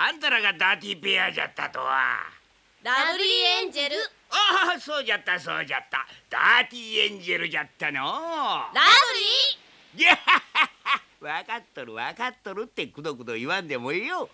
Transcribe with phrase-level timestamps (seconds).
[0.00, 2.20] あんたらがダーティーペアじゃったとは。
[2.84, 3.26] ラブリー
[3.64, 3.96] エンジェル。
[4.30, 6.06] ああそうじゃったそうじゃった。
[6.30, 7.98] ダーティーエンジェルじゃったの。
[8.72, 8.80] ラ
[9.94, 10.16] ブいや
[11.20, 14.28] 分かっとる分かっとるってくどくど言わんでもいいよ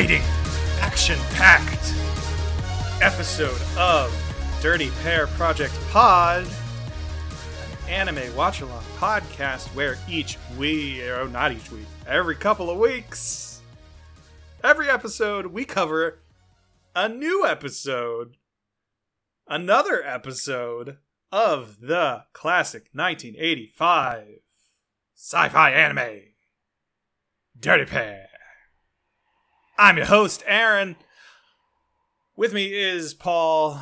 [0.00, 0.22] exciting,
[0.80, 1.94] action packed
[3.02, 4.10] episode of
[4.62, 6.46] Dirty Pair Project Pod,
[7.86, 12.78] an anime watch along podcast where each week, oh, not each week, every couple of
[12.78, 13.60] weeks,
[14.64, 16.20] every episode, we cover
[16.96, 18.38] a new episode,
[19.46, 20.96] another episode
[21.30, 24.26] of the classic 1985
[25.14, 26.22] sci fi anime.
[27.58, 28.19] Dirty Pair.
[29.82, 30.96] I'm your host, Aaron.
[32.36, 33.80] With me is Paul.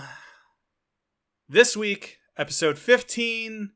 [1.48, 3.72] This week, episode 15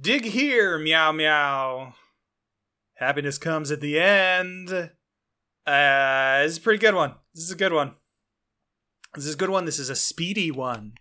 [0.00, 1.92] Dig Here, Meow Meow.
[2.94, 4.70] Happiness comes at the end.
[5.66, 7.16] Uh, this is a pretty good one.
[7.34, 7.92] This is a good one.
[9.14, 9.66] This is a good one.
[9.66, 10.94] This is a speedy one.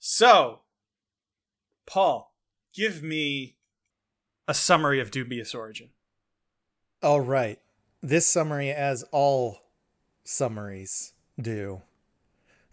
[0.00, 0.62] So,
[1.86, 2.34] Paul,
[2.74, 3.58] give me
[4.48, 5.90] a summary of Dubious Origin.
[7.00, 7.60] All right.
[8.02, 9.60] This summary, as all
[10.24, 11.82] summaries do,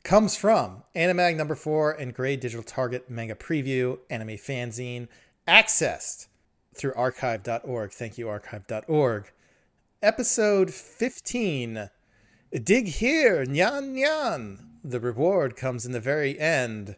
[0.04, 5.08] comes from Animag number four and Grade Digital Target manga preview, anime fanzine,
[5.48, 6.28] accessed
[6.74, 7.92] through archive.org.
[7.92, 9.32] Thank you, archive.org.
[10.02, 11.90] Episode 15
[12.64, 14.58] Dig Here, Nyan Nyan.
[14.84, 16.96] The reward comes in the very end.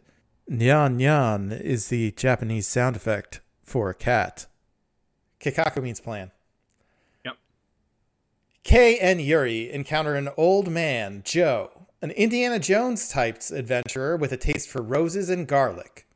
[0.50, 4.46] Nyan Nyan is the Japanese sound effect for a cat.
[5.40, 6.30] Kikaku means plan.
[8.64, 14.38] Kei and Yuri encounter an old man, Joe, an Indiana Jones type adventurer with a
[14.38, 16.06] taste for roses and garlic.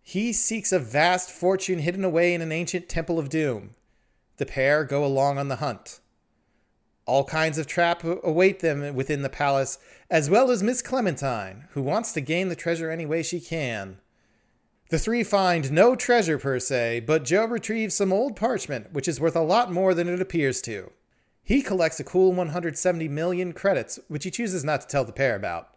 [0.00, 3.74] He seeks a vast fortune hidden away in an ancient temple of doom.
[4.36, 5.98] The pair go along on the hunt.
[7.04, 9.78] All kinds of trap await them within the palace,
[10.08, 13.98] as well as Miss Clementine, who wants to gain the treasure any way she can.
[14.90, 19.20] The three find no treasure per se, but Joe retrieves some old parchment, which is
[19.20, 20.92] worth a lot more than it appears to.
[21.46, 25.36] He collects a cool 170 million credits, which he chooses not to tell the pair
[25.36, 25.68] about.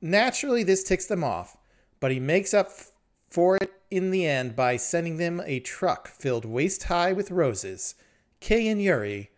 [0.00, 1.56] Naturally, this ticks them off,
[1.98, 2.92] but he makes up f-
[3.28, 7.96] for it in the end by sending them a truck filled waist high with roses.
[8.38, 9.32] Kei and Yuri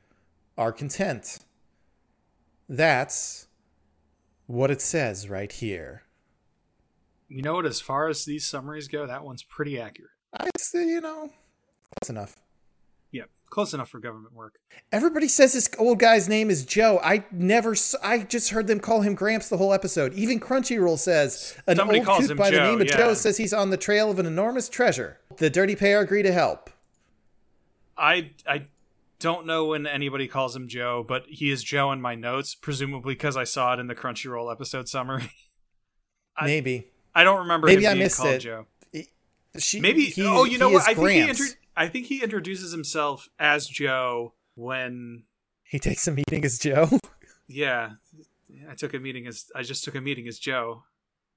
[0.58, 1.38] are content.
[2.68, 3.46] That's
[4.44, 6.02] what it says right here.
[7.28, 7.64] You know what?
[7.64, 10.10] As far as these summaries go, that one's pretty accurate.
[10.38, 11.30] I say, you know,
[12.02, 12.36] close enough.
[13.56, 14.58] Close enough for government work.
[14.92, 17.00] Everybody says this old guy's name is Joe.
[17.02, 20.12] I never, I just heard them call him Gramps the whole episode.
[20.12, 22.98] Even Crunchyroll says an Somebody old calls by the name of yeah.
[22.98, 25.20] Joe says he's on the trail of an enormous treasure.
[25.38, 26.68] The dirty pair agree to help.
[27.96, 28.66] I I
[29.20, 33.14] don't know when anybody calls him Joe, but he is Joe in my notes, presumably
[33.14, 35.30] because I saw it in the Crunchyroll episode summary.
[36.36, 38.38] I- Maybe, I don't remember Maybe him I missed called it.
[38.40, 38.66] Joe.
[39.56, 41.56] she, Maybe he- oh, you know what I think he Gramps.
[41.76, 45.24] I think he introduces himself as Joe when
[45.64, 46.88] he takes a meeting as Joe.
[47.48, 47.92] yeah,
[48.70, 50.84] I took a meeting as I just took a meeting as Joe,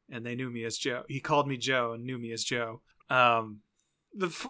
[0.09, 1.03] and they knew me as Joe.
[1.07, 2.81] He called me Joe and knew me as Joe.
[3.09, 3.61] Um,
[4.13, 4.47] the f-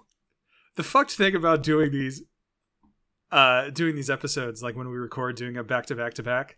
[0.76, 2.24] the fucked thing about doing these,
[3.32, 6.58] uh, doing these episodes like when we record, doing a back to back to back,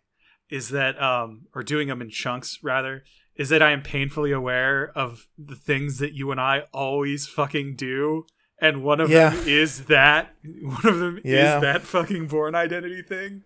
[0.50, 3.04] is that um, or doing them in chunks rather,
[3.36, 7.76] is that I am painfully aware of the things that you and I always fucking
[7.76, 8.26] do.
[8.64, 9.32] And one of Yeah.
[9.32, 11.56] them is that one of them Yeah.
[11.58, 13.44] is that fucking Bourne Identity thing.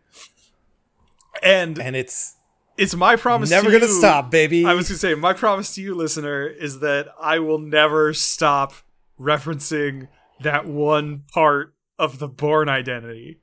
[1.42, 2.36] And and it's
[2.78, 4.66] it's my promise never to gonna you- stop, baby.
[4.66, 8.74] I was gonna say my promise to you, listener, is that I will never stop
[9.20, 10.10] referencing
[10.42, 13.40] that one part of the Bourne Identity.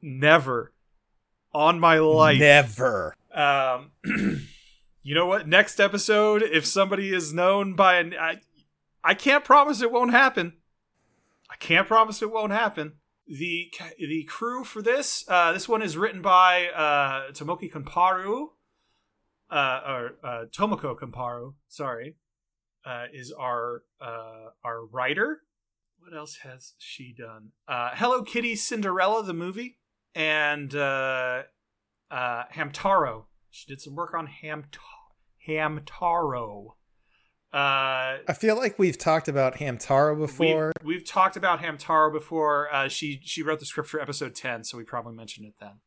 [0.00, 0.72] Never.
[1.52, 2.38] On my life.
[2.38, 3.14] never.
[3.34, 3.90] Um,
[5.02, 5.46] you know what?
[5.46, 8.40] Next episode, if somebody is known by an, I,
[9.04, 10.54] I can't promise it won't happen.
[11.50, 12.94] I can't promise it won't happen.
[13.26, 18.48] The the crew for this uh, this one is written by uh, Tomoki Kamparu,
[19.50, 21.54] uh, or uh, Tomoko Kamparu.
[21.68, 22.16] Sorry,
[22.84, 25.42] uh, is our uh, our writer.
[25.98, 27.50] What else has she done?
[27.68, 29.78] Uh, Hello Kitty, Cinderella, the movie,
[30.14, 31.42] and uh,
[32.10, 33.24] uh, Hamtaro.
[33.50, 34.78] She did some work on Hamta-
[35.46, 36.74] Hamtaro.
[37.52, 40.72] Uh, I feel like we've talked about Hamtaro before.
[40.82, 42.72] We've, we've talked about Hamtaro before.
[42.72, 45.80] Uh, she she wrote the script for episode ten, so we probably mentioned it then.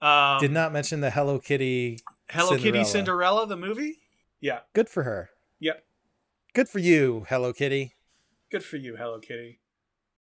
[0.00, 2.00] Um, Did not mention the Hello Kitty.
[2.28, 2.86] Hello Kitty Cinderella.
[2.86, 4.00] Cinderella the movie?
[4.40, 4.60] Yeah.
[4.74, 5.30] Good for her.
[5.60, 5.84] Yep.
[6.54, 7.94] Good for you, Hello Kitty.
[8.50, 9.60] Good for you, Hello Kitty.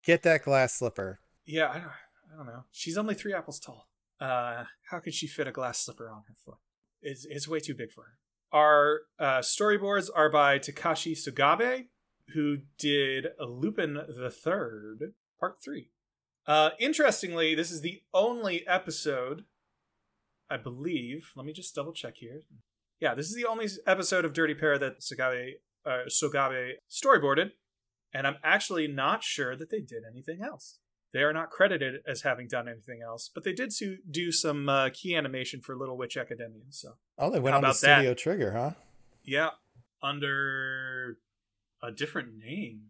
[0.05, 1.21] Get that glass slipper.
[1.47, 2.65] Yeah, I don't, I don't know.
[2.73, 3.89] She's only three apples tall.
[4.21, 6.59] Uh, how could she fit a glass slipper on her foot?
[7.01, 8.19] It's, it's way too big for her.
[8.53, 11.87] Our uh, storyboards are by Takashi Sugabe,
[12.35, 15.91] who did Lupin the Third, Part Three.
[16.47, 19.45] Uh, interestingly, this is the only episode,
[20.51, 21.31] I believe.
[21.35, 22.43] Let me just double check here.
[23.01, 25.53] Yeah, this is the only episode of Dirty Pair that Sugabe,
[25.87, 27.53] uh, Sugabe storyboarded,
[28.13, 30.79] and I'm actually not sure that they did anything else.
[31.13, 34.69] They are not credited as having done anything else, but they did do, do some
[34.69, 36.63] uh, key animation for Little Witch Academia.
[36.71, 37.97] So Oh, they went How on to about that?
[37.99, 38.71] Studio Trigger, huh?
[39.25, 39.51] yeah,
[40.03, 41.19] under
[41.83, 42.83] a different name.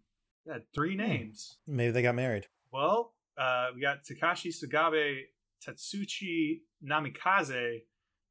[0.46, 1.58] Yeah, three names.
[1.66, 2.46] Maybe they got married.
[2.72, 5.22] Well, uh, we got Takashi Sugabe,
[5.64, 7.82] Tatsuchi Namikaze,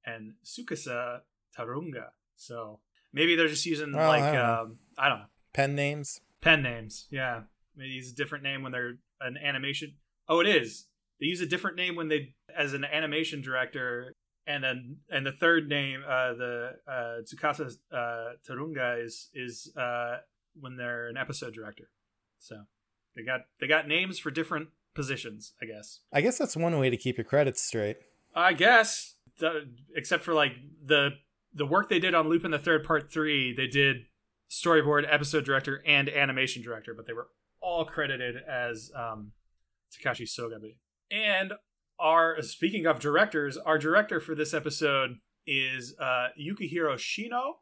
[0.05, 1.19] and Tsukasa
[1.57, 2.07] Tarunga.
[2.35, 2.79] So
[3.13, 6.21] maybe they're just using Oh, I like don't um, I don't know Pen names.
[6.41, 7.07] pen names.
[7.11, 7.41] Yeah,
[7.75, 9.95] maybe use a different name when they're an animation.
[10.27, 10.88] Oh, it is.
[11.19, 14.15] They use a different name when they as an animation director,
[14.47, 20.18] and then and the third name, uh, the uh, Tsukasa uh, Tarunga is is uh,
[20.59, 21.89] when they're an episode director.
[22.39, 22.63] So
[23.15, 26.00] they got they got names for different positions, I guess.
[26.12, 27.97] I guess that's one way to keep your credits straight.
[28.35, 29.15] I guess,
[29.95, 30.53] except for like
[30.83, 31.12] the
[31.53, 34.06] the work they did on Lupin the Third Part Three, they did
[34.50, 37.27] storyboard, episode director, and animation director, but they were
[37.61, 39.31] all credited as um,
[39.91, 40.77] Takashi Sogabe.
[41.11, 41.53] And
[41.99, 47.53] our speaking of directors, our director for this episode is uh, Yukihiro Shino,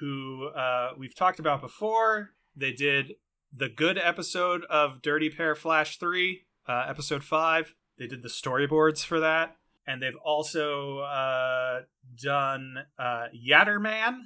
[0.00, 2.30] who uh, we've talked about before.
[2.56, 3.14] They did
[3.56, 7.74] the good episode of Dirty Pair Flash Three, uh, episode five.
[7.98, 11.80] They did the storyboards for that and they've also uh,
[12.20, 14.20] done uh, Yatterman,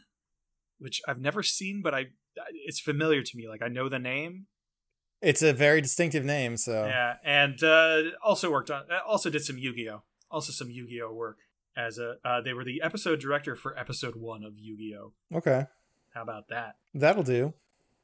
[0.79, 2.07] which I've never seen, but I
[2.53, 3.49] it's familiar to me.
[3.49, 4.47] Like I know the name.
[5.21, 9.45] It's a very distinctive name, so Yeah, and uh, also worked on, uh, also did
[9.45, 11.39] some Yu-Gi-Oh, also some Yu-Gi-Oh work
[11.77, 12.17] as a.
[12.25, 15.13] Uh, they were the episode director for episode one of Yu-Gi-Oh.
[15.37, 15.67] okay,
[16.15, 16.77] How about that?
[16.95, 17.55] that'll do.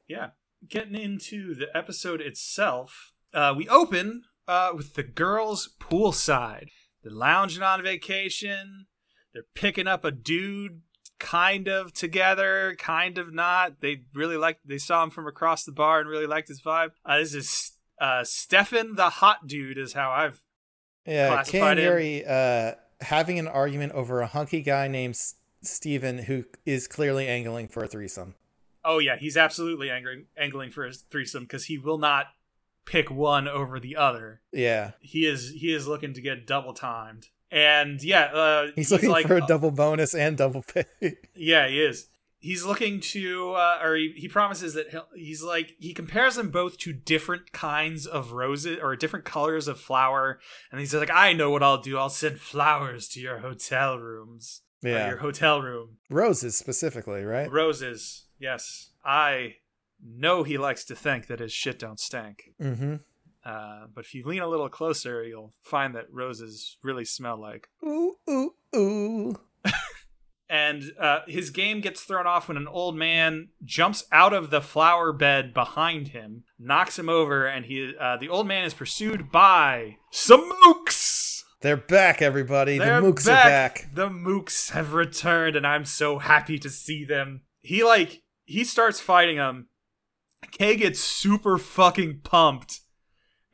[0.07, 0.29] Yeah.
[0.67, 6.69] Getting into the episode itself, uh, we open uh, with the girls poolside.
[7.03, 8.87] They're lounging on vacation.
[9.33, 10.81] They're picking up a dude,
[11.19, 13.81] kind of together, kind of not.
[13.81, 14.67] They really liked.
[14.67, 16.91] They saw him from across the bar and really liked his vibe.
[17.05, 20.41] Uh, this is uh, Stefan, the hot dude, is how I've.
[21.05, 22.71] Yeah, Classified and in- Yuri uh,
[23.01, 27.83] having an argument over a hunky guy named S- Steven who is clearly angling for
[27.83, 28.35] a threesome.
[28.83, 32.27] Oh yeah, he's absolutely angling, angling for his threesome because he will not
[32.85, 34.41] pick one over the other.
[34.51, 37.27] Yeah, He is he is looking to get double timed.
[37.55, 40.83] And yeah, uh, he's, looking like, for a double bonus and double pay.
[41.35, 42.09] Yeah, he is.
[42.39, 46.49] He's looking to, uh, or he, he promises that he'll, he's like, he compares them
[46.49, 50.39] both to different kinds of roses or different colors of flower.
[50.69, 51.97] And he's like, I know what I'll do.
[51.97, 54.61] I'll send flowers to your hotel rooms.
[54.83, 55.97] yeah, your hotel room.
[56.09, 57.49] roses specifically, right?
[57.49, 58.25] Roses.
[58.37, 58.89] Yes.
[59.05, 59.55] I
[60.03, 62.51] know he likes to think that his shit don't stink.
[62.61, 62.95] Mm-hmm.
[63.45, 67.69] Uh, but if you lean a little closer, you'll find that roses really smell like
[67.85, 69.35] Ooh, ooh, ooh.
[70.49, 74.61] and uh, his game gets thrown off when an old man jumps out of the
[74.61, 79.31] flower bed behind him, knocks him over, and he uh, the old man is pursued
[79.31, 81.43] by some mooks.
[81.61, 82.77] They're back, everybody.
[82.77, 83.89] They're the mooks are back.
[83.93, 87.41] The mooks have returned, and I'm so happy to see them.
[87.61, 89.67] He like he starts fighting them.
[90.51, 92.81] Kei gets super fucking pumped,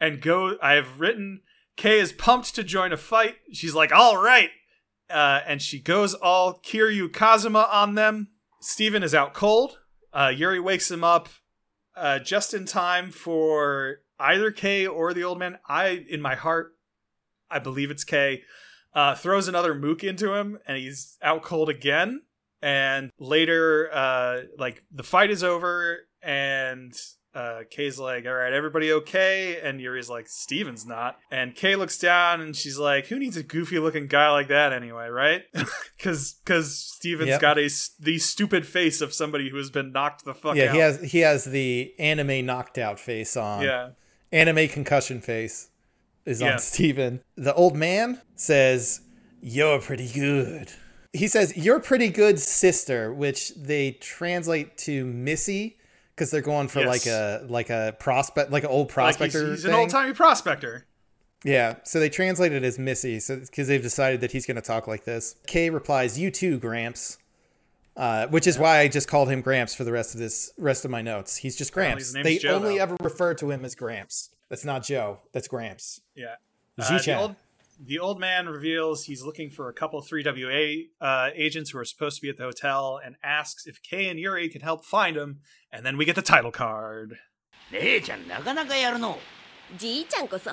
[0.01, 0.58] and go.
[0.62, 1.41] I have written
[1.77, 3.36] Kei is pumped to join a fight.
[3.53, 4.50] She's like, all right,
[5.10, 8.29] uh, and she goes all Kiryu Kazuma on them.
[8.60, 9.77] Steven is out cold.
[10.12, 11.29] Uh, Yuri wakes him up
[11.96, 15.60] uh, just in time for either Kei or the old man.
[15.67, 16.75] I, in my heart,
[17.50, 18.43] I believe it's Kei.
[18.93, 22.22] Uh, throws another mook into him, and he's out cold again.
[22.62, 26.93] And later, uh, like the fight is over, and
[27.33, 31.97] uh, Kei's like, "All right, everybody okay?" And Yuri's like, "Steven's not." And Kei looks
[31.97, 35.43] down and she's like, "Who needs a goofy-looking guy like that anyway, right?"
[35.97, 37.41] Because because Steven's Yep.
[37.41, 37.69] got a
[38.00, 40.57] the stupid face of somebody who has been knocked the fuck out.
[40.57, 40.73] yeah, out.
[40.73, 43.61] he has he has the anime knocked out face on.
[43.63, 43.89] yeah.
[44.31, 45.69] Anime concussion face
[46.25, 46.53] is Yeah.
[46.53, 47.21] on Steven.
[47.35, 49.01] The old man says,
[49.41, 50.71] You're pretty good.
[51.13, 55.77] He says, You're pretty good, sister, which they translate to Missy
[56.22, 56.88] because they're going for Yes.
[56.88, 59.50] like a like a prospect like an old Like he's, prospector.
[59.51, 60.86] he's an old timey prospector.
[61.44, 64.62] Yeah, so they translate it as Missy, so because they've decided that he's going to
[64.62, 65.36] talk like this.
[65.48, 67.18] Kei replies, "You too, Gramps,"
[67.98, 70.86] uh, which is why I just called him Gramps for the rest of this rest
[70.86, 71.38] of my notes.
[71.38, 72.13] He's just Gramps.
[72.13, 72.84] name's They Joe, only though.
[72.84, 74.30] ever refer to him as Gramps.
[74.50, 75.22] That's not Joe.
[75.34, 76.01] That's Gramps.
[76.13, 76.36] Yeah.
[76.80, 77.36] Uh, the, old,
[77.83, 82.17] the old man reveals he's looking for a couple 3WA uh, agents who are supposed
[82.17, 85.39] to be at the hotel and asks if Kei and Yuri can help find him,
[85.71, 87.17] and then we get the title card.
[87.71, 89.17] 姉ちゃんなかなかやるの
[89.77, 90.51] じいちゃんこそ。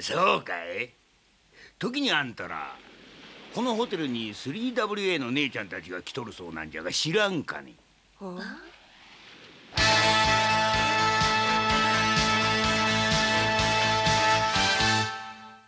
[0.00, 0.94] そうかい?
[1.78, 2.76] 時にあんたら
[3.54, 7.74] このホテルに 3WA の姉ちゃんたちが来とるそうなんじゃが知らんかね
[8.20, 8.62] あ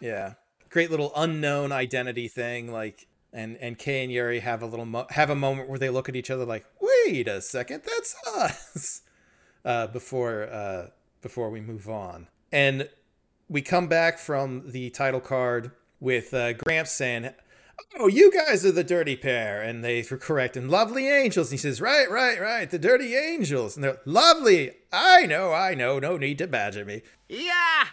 [0.00, 0.41] Yeah
[0.72, 5.06] great little unknown identity thing like and and Kei and Yuri have a little mo-
[5.10, 9.02] have a moment where they look at each other like wait a second that's us
[9.64, 10.88] uh, before uh,
[11.20, 12.26] before we move on.
[12.50, 12.88] And
[13.48, 17.30] we come back from the title card with uh, Gramps saying
[17.98, 21.58] oh you guys are the dirty pair and they were correct and lovely angels and
[21.58, 25.98] he says right right right the dirty angels and they're lovely I know I know
[25.98, 27.02] no need to badger me.
[27.28, 27.86] Yeah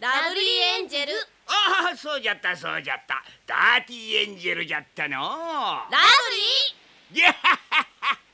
[0.00, 0.44] ラブリー
[0.80, 1.12] エンジェル
[1.46, 5.98] ああそうじゃったそうじゃったダーティーエンジェルじゃったのラ
[7.10, 7.34] ブいや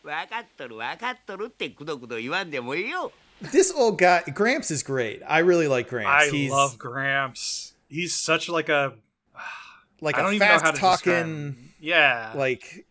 [0.03, 5.23] わかっとるわかっとるってくどくど言わんでもいいよ This old guy, Gramps, is great.
[5.27, 6.27] I really like Gramps.
[6.27, 7.73] I He's love Gramps.
[7.89, 8.93] He's such like a
[10.03, 11.71] like I don't a even know how fast to describe talking, him.
[11.81, 12.33] Yeah.
[12.37, 12.85] like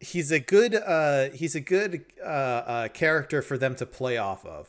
[0.00, 4.44] he's a good uh he's a good uh, uh character for them to play off
[4.44, 4.68] of.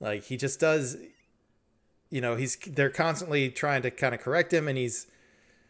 [0.00, 0.96] Like he just does
[2.13, 5.07] you know, he's they're constantly trying to kind of correct him and he's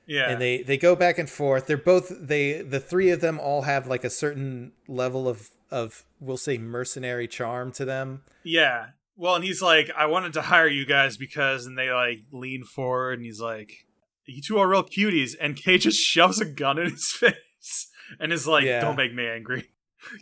[0.05, 0.29] yeah.
[0.29, 1.67] and they they go back and forth.
[1.67, 6.03] They're both they the three of them all have like a certain level of of
[6.19, 8.23] we'll say mercenary charm to them.
[8.43, 8.88] Yeah.
[9.15, 12.63] Well, and he's like, I wanted to hire you guys because, and they like lean
[12.63, 13.85] forward, and he's like,
[14.25, 17.88] you two are real cuties, and Kei just shoves a gun in his face
[18.19, 18.81] and is like, Yeah.
[18.81, 19.69] don't make me angry.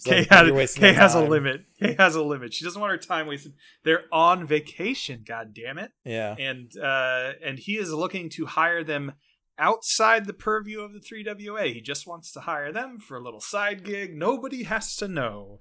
[0.05, 1.61] Kei, like, had, Kei has a limit.
[1.79, 2.53] Kei has a limit.
[2.53, 3.53] She doesn't want her time wasted.
[3.83, 5.91] They're on vacation, god damn it.
[6.05, 6.35] Yeah.
[6.38, 9.13] And uh and he is looking to hire them
[9.57, 11.73] outside the purview of the 3WA.
[11.73, 14.15] He just wants to hire them for a little side gig.
[14.15, 15.59] Nobody has to know.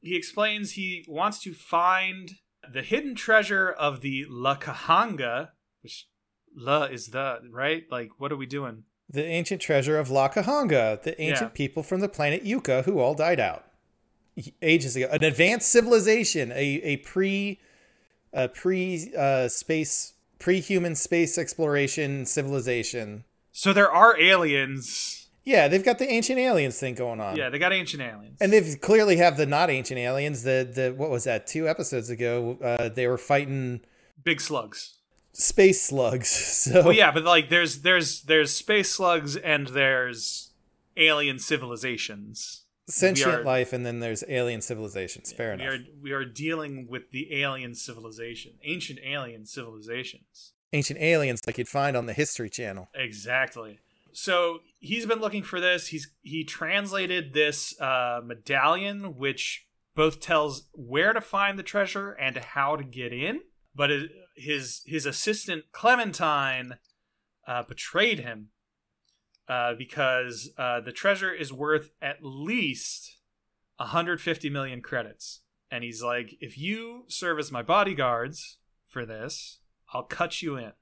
[0.00, 2.32] He explains he wants to find
[2.72, 5.50] the hidden treasure of the La Kahanga,
[5.82, 6.06] which
[6.54, 7.84] La is the, right?
[7.90, 8.84] Like, what are we doing?
[9.12, 11.56] The ancient treasure of La Kahanga, the ancient Yeah.
[11.56, 13.64] people from the planet Yucca who all died out
[14.62, 15.08] ages ago.
[15.10, 17.58] An advanced civilization, a, a pre
[18.32, 23.24] a pre uh, space pre human space exploration civilization.
[23.52, 25.28] So there are aliens.
[25.42, 27.34] Yeah, they've got the ancient aliens thing going on.
[27.36, 28.38] Yeah, they got ancient aliens.
[28.40, 30.44] And they've clearly have the not ancient aliens.
[30.44, 31.46] The the what was that?
[31.46, 33.80] Two episodes ago, uh, they were fighting
[34.22, 34.98] big slugs.
[35.32, 36.28] Space slugs.
[36.70, 40.52] So Well, yeah, but like there's there's there's space slugs and there's
[40.96, 42.64] alien civilizations.
[42.88, 45.32] sentient are- life, and then there's alien civilizations.
[45.32, 45.74] Fair We enough.
[45.74, 50.52] are we are dealing with the alien civilization, ancient alien civilizations.
[50.72, 52.88] Ancient aliens like you'd find on the History Channel.
[52.94, 53.80] Exactly.
[54.12, 55.88] So he's been looking for this.
[55.88, 62.36] He's he translated this uh, medallion, which both tells where to find the treasure and
[62.36, 63.40] how to get in.
[63.74, 64.10] But it,
[64.40, 66.78] his his assistant Clementine
[67.46, 68.48] uh, betrayed him
[69.48, 73.18] uh, because uh, the treasure is worth at least
[73.78, 75.40] 150 million credits.
[75.70, 79.60] And he's like, if you serve as my bodyguards for this,
[79.92, 80.72] I'll cut you in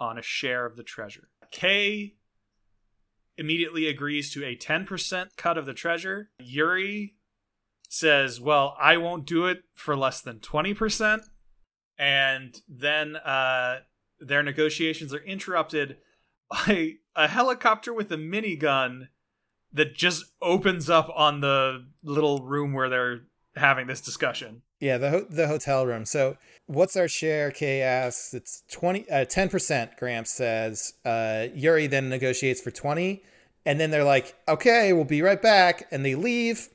[0.00, 1.28] on a share of the treasure.
[1.50, 2.16] Kei
[3.36, 6.30] immediately agrees to a 10% cut of the treasure.
[6.38, 7.14] Yuri
[7.88, 11.20] says, Well, I won't do it for less than 20%.
[11.98, 13.80] And then uh,
[14.20, 15.98] their negotiations are interrupted
[16.50, 19.08] by a helicopter with a minigun
[19.72, 23.20] that just opens up on the little room where they're
[23.56, 24.62] having this discussion.
[24.80, 26.04] Yeah, the ho- the hotel room.
[26.04, 26.36] So,
[26.66, 27.50] what's our share?
[27.50, 28.34] Kei asks.
[28.34, 29.96] It's twenty, uh, ten percent.
[29.96, 30.94] Gramps says.
[31.04, 33.22] Uh, Yuri then negotiates for twenty,
[33.64, 36.68] and then they're like, "Okay, we'll be right back," and they leave.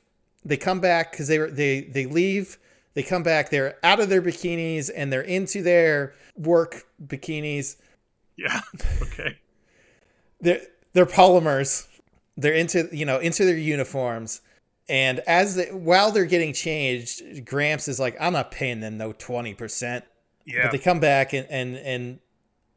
[0.44, 2.58] they come back because they were they they leave.
[3.00, 3.48] They come back.
[3.48, 7.76] They're out of their bikinis and they're into their work bikinis.
[8.36, 8.60] Yeah.
[9.02, 9.38] Okay.
[10.42, 10.60] They're
[10.92, 11.86] they're polymers.
[12.36, 14.42] They're into you know into their uniforms.
[14.88, 19.12] And as they, while they're getting changed, Gramps is like, "I'm not paying them no
[19.12, 20.04] twenty percent."
[20.46, 20.62] Yeah.
[20.62, 22.18] But they come back and and and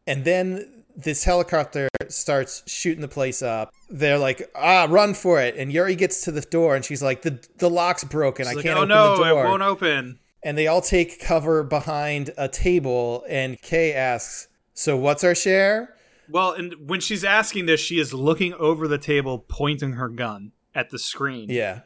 [0.07, 3.73] and then this helicopter starts shooting the place up.
[3.89, 7.21] They're like, "Ah, run for it!" And Yuri gets to the door, and she's like,
[7.23, 8.43] "the The lock's broken.
[8.43, 10.19] It's I like, can't oh open no, the door." it won't open.
[10.43, 13.23] and they all take cover behind a table.
[13.29, 15.95] And Kei asks, "So what's our share?"
[16.29, 20.51] Well, and when she's asking this, she is looking over the table, pointing her gun
[20.73, 21.49] at the screen.
[21.49, 21.81] Yeah,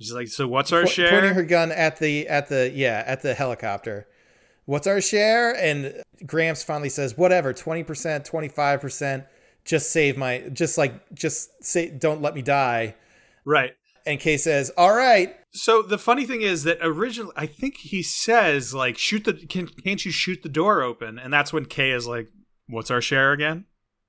[0.00, 3.02] She's like, "So what's our Po- share?" pointing her gun at the at the yeah
[3.06, 4.06] at the helicopter.
[4.68, 5.56] What's our share?
[5.56, 9.24] And Gramps finally says, "Whatever, twenty percent, twenty five percent.
[9.64, 12.94] Just save my, just like, just say, don't let me die."
[13.46, 13.72] right.
[14.04, 18.02] And Kei says, "All right." So the funny thing is that originally, I think he
[18.02, 21.92] says like, "Shoot the can can't you shoot the door open?" And that's when Kei
[21.92, 22.28] is like,
[22.66, 23.64] "What's our share again?"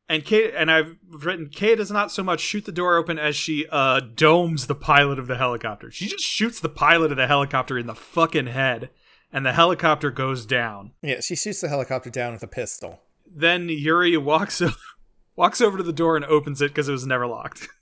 [0.10, 3.38] And Kei and I've written Kei does not so much shoot the door open as
[3.38, 5.89] she uh domes the pilot of the helicopter.
[5.89, 8.89] She just shoots the pilot of the helicopter in the fucking head,
[9.32, 10.92] and the helicopter goes down.
[11.02, 13.00] Yeah, she shoots the helicopter down with a pistol.
[13.26, 14.76] Then Yuri walks over,
[15.36, 17.68] walks over to the door and opens it because it was never locked.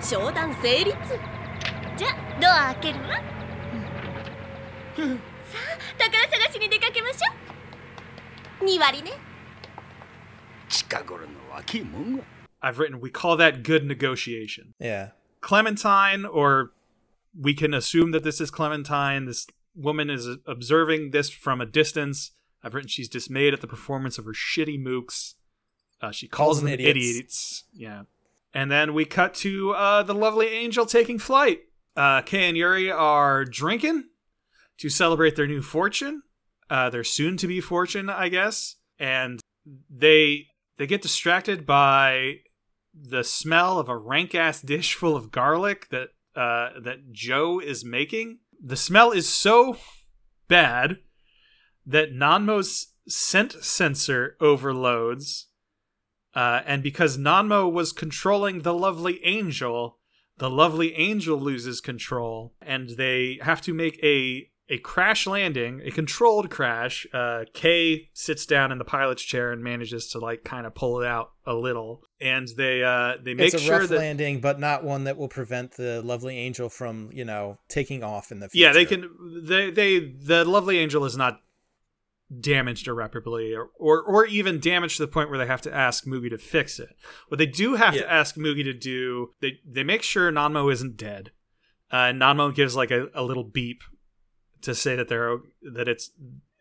[0.00, 0.96] 商談成立。
[1.96, 2.08] じゃ
[2.40, 3.22] ドア開けるわ、さ
[4.96, 7.32] あ宝探しに出かけましょ
[8.62, 8.64] う。
[8.64, 9.12] 2割ね。
[10.68, 12.24] 近頃の若いもんは
[12.62, 14.74] I've written we call that good negotiation.
[14.78, 15.10] Yeah.
[15.40, 16.72] Clementine, or
[17.38, 19.26] we can assume that this is Clementine.
[19.26, 22.32] This woman is observing this from a distance.
[22.62, 25.34] I've written she's dismayed at the performance of her shitty mooks.
[26.00, 26.90] Uh, she calls, Calls them idiots.
[26.90, 27.64] idiots.
[27.72, 28.02] Yeah.
[28.52, 31.60] And then we cut to uh, the lovely angel taking flight.
[31.94, 34.04] Uh, Kei and Yuri are drinking
[34.78, 36.22] to celebrate their new fortune,
[36.68, 38.76] uh, their soon to be fortune, I guess.
[38.98, 39.40] And
[39.90, 40.46] they
[40.78, 42.36] they get distracted by
[42.94, 47.84] the smell of a rank ass dish full of garlic that uh, that Joe is
[47.84, 48.38] making.
[48.62, 49.78] The smell is so
[50.48, 50.98] bad
[51.84, 55.48] that Nanmo's scent sensor overloads,
[56.34, 59.98] uh, and because Nanmo was controlling the lovely angel,
[60.38, 65.90] the lovely angel loses control, and they have to make a a crash landing, a
[65.90, 67.06] controlled crash.
[67.12, 71.00] Uh, Kei sits down in the pilot's chair and manages to like kind of pull
[71.00, 74.40] it out a little, and they uh, they make it's a sure rough that landing,
[74.40, 78.40] but not one that will prevent the lovely angel from, you know, taking off in
[78.40, 78.66] the future.
[78.66, 79.08] yeah they can
[79.42, 81.40] they they the lovely angel is not
[82.40, 86.06] damaged irreparably or, or or even damaged to the point where they have to ask
[86.06, 86.96] Mugi to fix it.
[87.28, 90.96] What they do have to ask Mugi to do, they they make sure Nanmo isn't
[90.96, 91.30] dead.
[91.88, 93.84] Uh, Nanmo gives like a, a little beep
[94.66, 95.38] to say that they're
[95.74, 96.10] that it's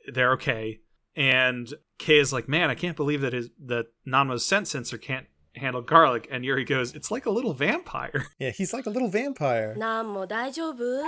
[0.07, 0.79] they're okay.
[1.15, 5.27] And Kei is like, "Man, I can't believe that his that Nanmo's scent sensor can't
[5.55, 9.09] handle garlic." And Yuri goes, "It's like a little vampire." Yeah, he's like a little
[9.09, 9.75] vampire.
[9.77, 11.03] Nanmo, daijoubu?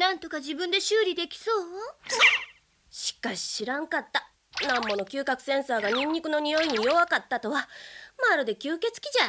[0.00, 1.80] Nantoka jibun de shuri dekisou?
[2.90, 4.20] Shikashi shiran katta.
[4.62, 7.62] Nanmo no kyūkaku sensor ga ninniku no niyoi ni yowakatta to wa,
[8.20, 9.28] marude kyūketsuki ja.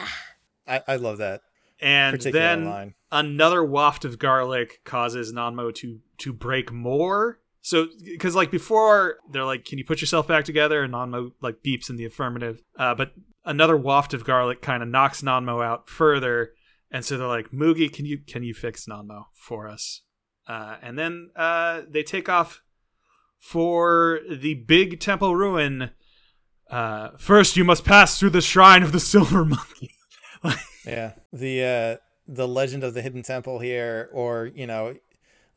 [0.68, 1.42] I I love that.
[1.84, 2.94] And then line.
[3.12, 7.40] another waft of garlic causes Nanmo to to break more.
[7.62, 11.58] So, because like before, they're like, "Can you put yourself back together?" And Nanmo like
[11.64, 12.62] beeps in the affirmative.
[12.78, 16.54] Uh, but another waft of garlic kind of knocks Nanmo out further,
[16.90, 20.02] and so they're like, "Mugi, can you can you fix Nanmo for us?"
[20.48, 22.62] Uh, and then uh, they take off
[23.40, 25.92] for the big temple ruin.
[26.70, 29.92] Uh, first, you must pass through the shrine of the silver monkey.
[30.86, 31.14] Yeah.
[31.32, 34.96] The uh the Legend of the Hidden Temple here, or, you know,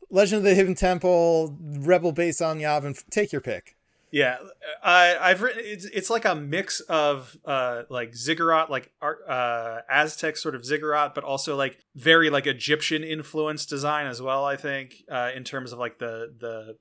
[0.09, 3.75] Legend of the Hidden Temple, Rebel Base on Yavin, take your pick.
[4.09, 4.37] Yeah,
[4.81, 10.37] I I've written it's it's like a mix of uh like ziggurat like uh Aztec
[10.37, 14.45] sort of ziggurat, but also like very like Egyptian influenced design as well.
[14.45, 16.77] I think uh in terms of like the the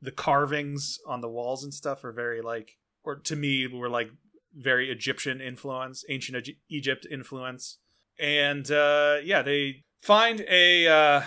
[0.00, 4.10] the carvings on the walls and stuff are very like or to me were like
[4.54, 7.78] very Egyptian influence, ancient Egypt influence.
[8.22, 11.22] And uh, yeah, they find a uh,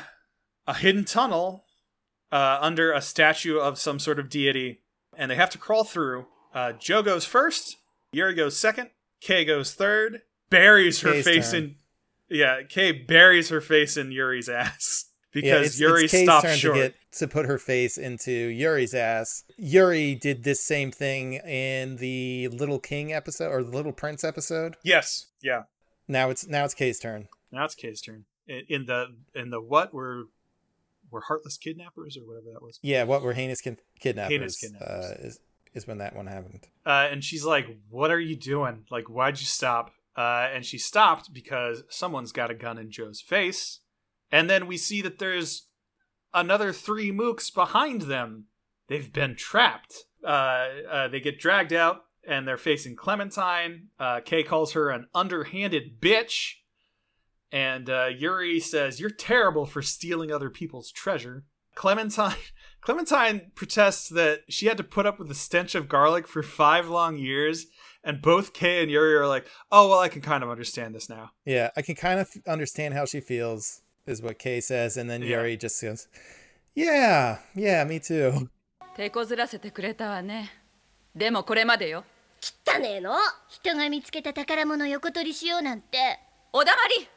[0.66, 1.66] a hidden tunnel
[2.32, 4.82] uh, under a statue of some sort of deity,
[5.18, 6.28] and they have to crawl through.
[6.54, 7.76] Uh, Joe goes first,
[8.14, 11.64] Yuri goes second, Kei goes third, buries her Kei's face turn.
[11.64, 11.76] in.
[12.30, 16.76] Yeah, Kei buries her face in Yuri's ass Yeah, because it's, Yuri it's stopped short.
[16.78, 19.44] to get to put her face into Yuri's ass.
[19.58, 24.78] Yuri did this same thing in the Little King episode or the Little Prince episode.
[24.82, 25.64] Yes, yeah.
[26.08, 27.28] Now it's now it's Kei's turn.
[27.52, 28.26] Now it's Kei's turn.
[28.48, 30.26] In, in the in the what were
[31.12, 32.80] were heartless kidnappers or whatever that was.
[32.82, 34.32] Yeah, what were heinous kin- kidnappers?
[34.32, 34.88] Heinous kidnappers.
[34.90, 35.40] Uh, is
[35.74, 36.68] is when that one happened.
[36.86, 38.86] Uh, and she's like, "What are you doing?
[38.90, 43.22] Like, why'd you stop?" Uh, and she stopped because someone's got a gun in Joe's
[43.22, 43.82] face.
[44.32, 45.68] And then we see that there's
[46.34, 48.46] another three mooks behind them.
[48.88, 50.06] They've been trapped.
[50.24, 53.88] Uh, uh, they get dragged out, and they're facing Clementine.
[54.00, 56.56] Uh, Kei calls her an underhanded bitch,
[57.52, 62.36] and uh, Yuri says, "You're terrible for stealing other people's treasure." Clementine
[62.82, 66.88] Clementine protests that she had to put up with the stench of garlic for five
[66.88, 67.66] long years,
[68.04, 71.10] and both Kei and Yuri are like, "Oh well, I can kind of understand this
[71.10, 75.10] now." Yeah, I can kind of understand how she feels, is what Kei says, and
[75.10, 75.38] then yeah.
[75.38, 76.08] Yuri just goes,
[76.74, 78.50] "Yeah, yeah, me too."
[82.68, 83.16] 汚ねえの
[83.50, 86.20] 人が見つけた宝物横取りしようなんて
[86.54, 87.08] おだまり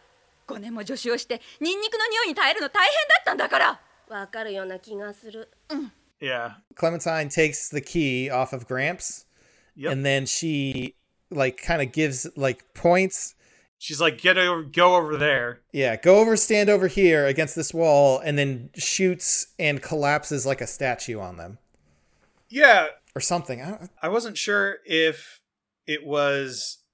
[0.46, 5.50] 5年も助手をしてニンニクの匂いに耐えるの大変だったんだからわかるような気がする
[6.20, 6.54] Yeah.
[6.74, 9.24] Clementine takes the key off of Gramps,
[9.76, 9.92] Yep.
[9.92, 10.96] and then she
[11.30, 13.36] like kind of gives like points.
[13.78, 17.72] She's like, "Get over, go over there." Yeah, go over, stand over here against this
[17.72, 21.58] wall, and then shoots and collapses like a statue on them
[22.50, 22.86] Yeah,
[23.18, 23.60] or something.
[23.60, 25.40] I I wasn't sure if
[25.88, 26.84] it was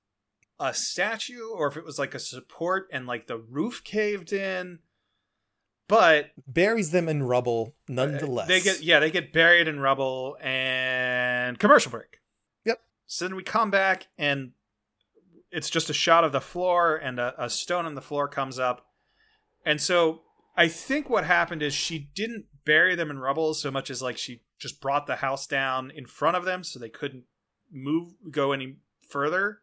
[0.59, 4.79] a statue or if it was like a support and like the roof caved in.
[5.87, 8.49] But buries them in rubble uh, nonetheless.
[8.49, 12.21] They get yeah, they get buried in rubble and commercial break.
[12.65, 12.81] Yep.
[13.07, 14.53] So then we come back and
[15.51, 18.59] it's just a shot of the floor and a, a stone on the floor comes
[18.59, 18.87] up.
[19.67, 20.23] And so
[20.57, 24.17] I think what happened is she didn't bury them in rubble so much as like
[24.17, 27.25] she just brought the house down in front of them so they couldn't
[27.71, 28.77] move go any
[29.09, 29.61] further.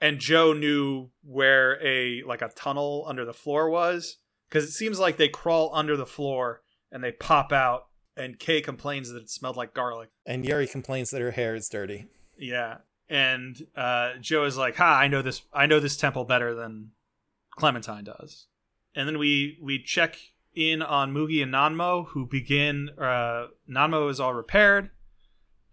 [0.00, 4.98] And Joe knew where a like a tunnel under the floor was because it seems
[4.98, 6.62] like they crawl under the floor
[6.92, 7.86] and they pop out.
[8.18, 10.08] And Kei complains that it smelled like garlic.
[10.24, 12.06] And Yuri complains that her hair is dirty.
[12.38, 14.98] Yeah, and uh, Joe is like, "Ha!
[14.98, 15.42] I know this.
[15.52, 16.92] I know this temple better than
[17.58, 18.46] Clementine does."
[18.94, 20.16] And then we we check
[20.56, 22.90] in on Mugi and Nanmo, who begin.
[22.98, 24.90] Uh, Nanmo is all repaired,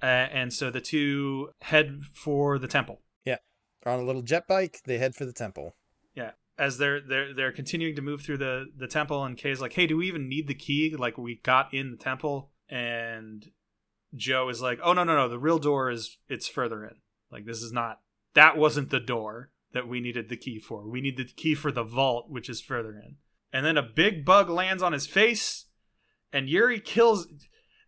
[0.01, 3.01] uh, and so the two head for the temple.
[3.25, 3.37] Yeah,
[3.81, 4.81] they're on a little jet bike.
[4.85, 5.75] They head for the temple.
[6.13, 9.73] Yeah, as they're they're they're continuing to move through the the temple, and Kei's like,
[9.73, 10.95] "Hey, do we even need the key?
[10.95, 13.49] Like, we got in the temple." And
[14.13, 15.29] Joe is like, "Oh no, no, no!
[15.29, 16.95] The real door is it's further in.
[17.31, 18.01] Like, this is not
[18.35, 20.87] that wasn't the door that we needed the key for.
[20.87, 23.15] We need the key for the vault, which is further in."
[23.53, 25.65] And then a big bug lands on his face,
[26.33, 27.27] and Yuri kills.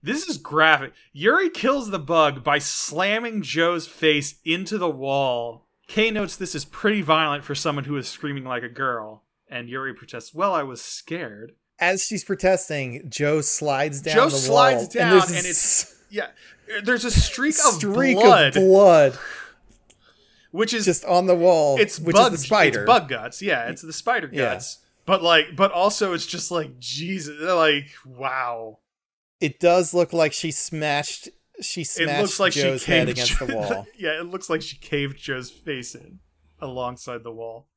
[0.04, 0.94] This is graphic.
[1.12, 5.66] Yuri kills the bug by slamming Joe's face into the wall.
[5.88, 9.24] Kei notes this is pretty violent for someone who is screaming like a girl.
[9.50, 11.54] And Yuri protests, Well, I was scared.
[11.80, 15.96] As she's protesting, Joe slides down Joe the slides wall, down, and, this it's.
[16.12, 16.28] Yeah,
[16.84, 19.20] there's a streak, streak of blood, of blood
[20.52, 21.78] which is just on the wall.
[21.78, 22.84] it's which bug, is the spider.
[22.84, 23.42] It's bug guts.
[23.42, 24.54] Yeah, it's the spider Yeah.
[24.54, 24.78] guts.
[25.06, 27.40] But like, but also it's just like Jesus.
[27.42, 28.80] Like, wow.
[29.40, 31.30] It does look like she smashed.
[31.62, 33.88] She smashed it looks like Joe's she head caved against the wall.
[33.98, 36.20] yeah, it looks like she caved Joe's face in
[36.60, 37.68] alongside the wall,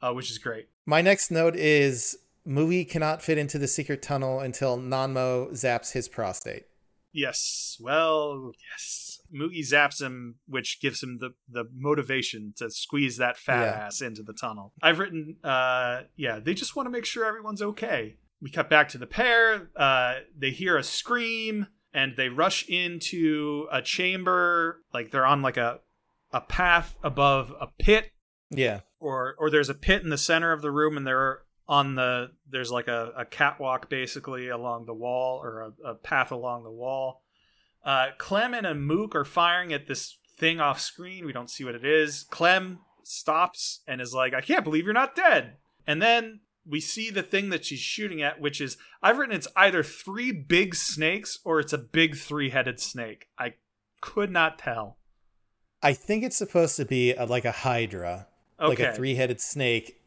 [0.00, 0.68] uh, which is great.
[0.86, 6.08] My next note is Mugi cannot fit into the secret tunnel until Nanmo zaps his
[6.08, 6.64] prostate.
[7.12, 7.76] Yes.
[7.80, 9.07] Well, yes.
[9.34, 13.86] Mugi zaps him, which gives him the, the motivation to squeeze that fat Yeah.
[13.86, 14.72] ass into the tunnel.
[14.82, 18.16] I've written, uh, yeah, they just want to make sure everyone's okay.
[18.40, 19.70] We cut back to the pair.
[19.76, 24.82] Uh, they hear a scream and they rush into a chamber.
[24.94, 25.80] Like they're on like a,
[26.32, 28.12] a path above a pit
[28.50, 31.96] Yeah, or or there's a pit in the center of the room and they're on
[31.96, 36.62] the there's like a, a catwalk basically along the wall or a, a path along
[36.64, 37.22] the wall
[37.84, 41.26] uh clem and a mook are firing at this thing off screen.
[41.26, 42.24] We don't see what it is.
[42.30, 45.56] Clem stops and is like i can't believe you're not dead.
[45.86, 49.48] And then we see the thing that she's shooting at which is i've written it's
[49.56, 53.28] either three big snakes or it's a big three-headed snake.
[53.38, 53.54] I
[54.00, 54.98] could not tell.
[55.82, 58.26] I think it's supposed to be a, like a hydra,
[58.58, 60.02] like a three-headed snake,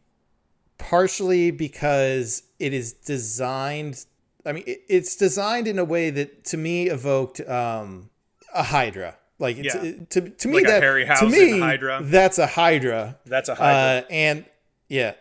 [0.78, 4.06] partially because it is designed.
[4.46, 8.10] I mean, it, it's designed in a way that to me evoked um,
[8.54, 9.16] a hydra.
[9.40, 9.82] Like Yeah.
[9.84, 12.02] it- to to me Like a that to me hydra.
[12.04, 13.18] that's a hydra.
[13.26, 14.04] That's a hybrid.
[14.06, 14.46] Uh, and
[14.90, 15.14] yeah,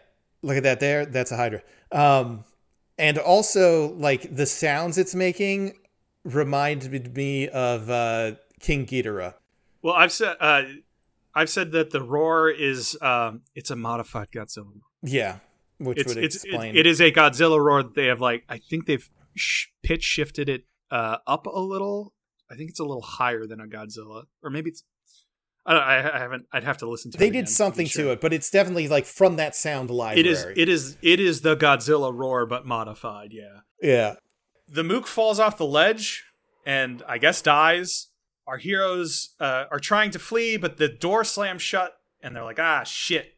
[0.43, 1.07] look at that there.
[1.07, 1.63] That's a hydra.
[1.93, 2.45] Um,
[2.99, 5.79] and also like the sounds it's making
[6.25, 9.35] reminded me of uh, King Ghidorah.
[9.83, 10.63] well, I've said uh,
[11.35, 14.81] I've said that the roar is um, it's a modified Godzilla.
[15.03, 15.37] Yeah,
[15.81, 16.77] which It's would it's explain.
[16.77, 20.05] it, it is a Godzilla roar that they have like I think they've sh- pitch
[20.05, 22.15] shifted it uh, up a little.
[22.51, 24.85] I think it's a little higher than a Godzilla, or maybe it's.
[25.67, 26.47] I, don't, I I haven't.
[26.53, 27.19] I'd have to listen to.
[27.19, 28.05] They it again did be something sure.
[28.07, 30.21] to it, but it's definitely like from that sound library.
[30.21, 30.47] It is.
[30.57, 30.97] It is.
[31.03, 33.33] It is the Godzilla roar, but modified.
[33.33, 33.61] Yeah.
[33.81, 34.15] yeah.
[34.69, 36.25] the mook falls off the ledge
[36.67, 38.09] and I guess dies.
[38.47, 42.59] Our heroes uh, are trying to flee, but the door slams shut, and they're like,
[42.59, 43.35] "Ah, shit!"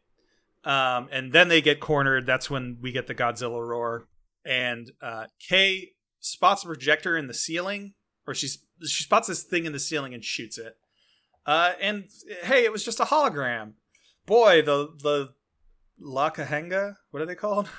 [0.65, 2.25] Um, and then they get cornered.
[2.25, 4.07] That's when we get the Godzilla roar,
[4.45, 7.93] and uh, Kei spots a projector in the ceiling,
[8.25, 10.77] or she's she spots this thing in the ceiling and shoots it.
[11.45, 12.05] Uh, and
[12.43, 13.73] hey, it was just a hologram.
[14.25, 15.33] Boy, the the
[16.01, 17.69] Lakahenga, what are they called?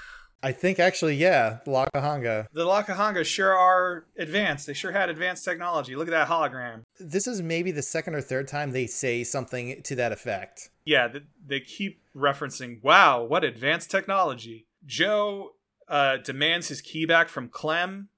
[0.43, 2.47] I think actually, yeah, the Lakahanga.
[2.53, 4.67] The Lakahanga sure are advanced.
[4.67, 5.97] They sure had advanced technology.
[5.97, 6.83] Look at that hologram.
[6.99, 10.71] This is maybe the second or third time they say something to that effect.
[10.85, 11.09] Yeah,
[11.45, 14.67] they keep referencing, wow, what advanced technology.
[14.87, 15.55] Joe
[15.89, 18.09] uh, demands his key back from Clem,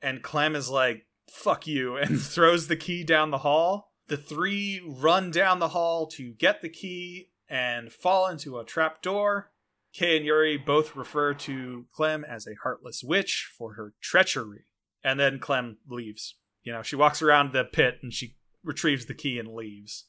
[0.00, 3.92] and Clem is like, fuck you, and throws the key down the hall.
[4.08, 9.02] The three run down the hall to get the key and fall into a trap
[9.02, 9.50] door.
[9.92, 14.64] Kei and Yuri both refer to Clem as a heartless witch for her treachery.
[15.02, 16.34] And then Clem leaves.
[16.68, 20.04] You know, she walks around the pit and she retrieves the key and leaves.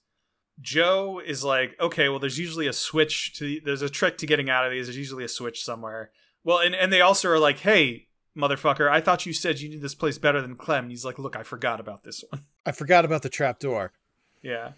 [0.60, 4.50] Joe is like, okay, well, there's usually a switch to, there's a trick to getting
[4.50, 4.88] out of these.
[4.88, 6.12] There's usually a switch somewhere.
[6.44, 9.80] Well, and, and they also are like, hey, motherfucker, I thought you said you knew
[9.80, 10.84] this place better than Clem.
[10.84, 12.44] And he's like, look, I forgot about this one.
[12.66, 13.94] I forgot about the trap door.
[14.42, 14.74] Yeah.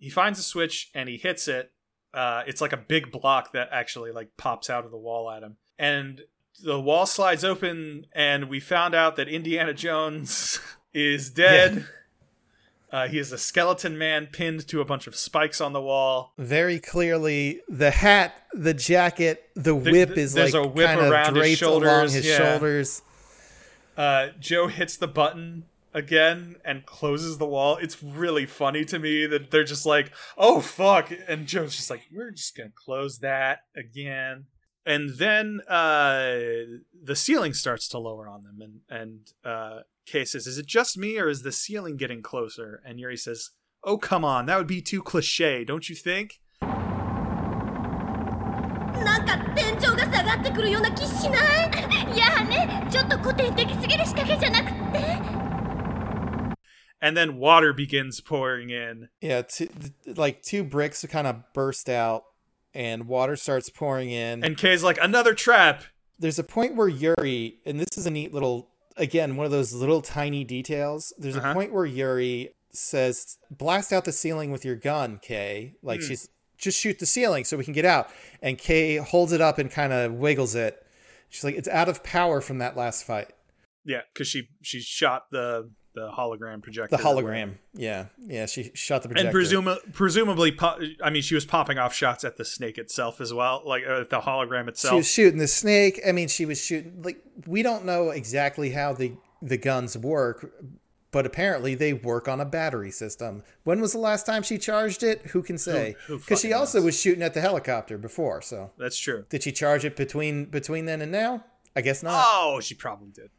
[0.00, 1.70] He finds a switch and he hits it.
[2.12, 5.44] Uh, it's like a big block that actually like pops out of the wall at
[5.44, 5.58] him.
[5.78, 6.22] And
[6.60, 10.58] the wall slides open and we found out that Indiana Jones
[10.92, 11.86] is dead.
[12.92, 16.32] Uh, he is a skeleton man pinned to a bunch of spikes on the wall.
[16.38, 21.12] Very clearly, the hat, the jacket, the whip is there's like a whip kind of
[21.12, 22.36] around his draped along his yeah.
[22.36, 23.02] shoulders.
[23.96, 27.76] Uh, Joe hits the button again and closes the wall.
[27.76, 32.02] It's really funny to me that they're just like, "Oh fuck," and Joe's just like,
[32.12, 34.46] "We're just gonna close that again."
[34.86, 36.36] and then uh,
[37.02, 40.96] the ceiling starts to lower on them, and and uh, Kei says, "Is it just
[40.96, 43.50] me, or is the ceiling getting closer?" And Yuri says,
[43.84, 46.40] "Oh come on, that would be too cliche, don't you think?"
[57.02, 59.08] and then water begins pouring in.
[59.20, 59.68] Yeah, two,
[60.06, 62.24] like two bricks kind of burst out
[62.74, 64.44] and water starts pouring in.
[64.44, 65.84] And Kei's like, "Another trap."
[66.18, 69.72] there's a point where Yuri, and this is a neat little, again, one of those
[69.72, 71.14] little tiny details.
[71.16, 71.48] There's Uh-huh.
[71.50, 76.28] a point where Yuri says, "Blast out the ceiling with your gun, Kei." Like she's
[76.58, 78.10] just shoot the ceiling so we can get out.
[78.42, 80.84] And Kei holds it up and kind of wiggles it.
[81.30, 83.30] She's like, "It's out of power from that last fight."
[83.86, 85.70] Yeah, because she she shot the
[86.00, 86.96] the hologram projector.
[86.96, 87.54] The hologram.
[87.74, 88.46] Yeah, yeah.
[88.46, 89.28] She shot the projector.
[89.38, 93.20] and presum- presumably, po- I mean, she was popping off shots at the snake itself
[93.20, 94.92] as well, like uh, the hologram itself.
[94.92, 96.00] she was shooting the snake.
[96.06, 100.52] I mean, she was shooting like we don't know exactly how the the guns work,
[101.10, 103.42] but apparently they work on a battery system.
[103.64, 105.26] When was the last time she charged it?
[105.28, 105.96] Who can say?
[106.08, 106.86] Because she also knows?
[106.86, 108.42] was shooting at the helicopter before.
[108.42, 109.24] So That's true.
[109.28, 111.44] did she charge it between between then and now?
[111.76, 112.24] I guess not.
[112.26, 113.30] Oh, she probably did,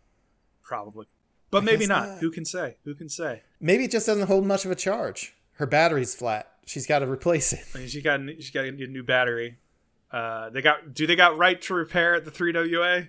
[0.63, 1.05] probably,
[1.51, 2.07] but maybe not.
[2.07, 2.17] not.
[2.19, 2.77] Who can say?
[2.85, 3.43] Who can say?
[3.59, 5.33] Maybe it just doesn't hold much of a charge.
[5.53, 6.51] Her battery's flat.
[6.65, 7.63] She's got to replace it.
[7.75, 9.57] I mean, she got she got a new battery.
[10.11, 13.01] Uh, they got do they got right to repair at the three WA?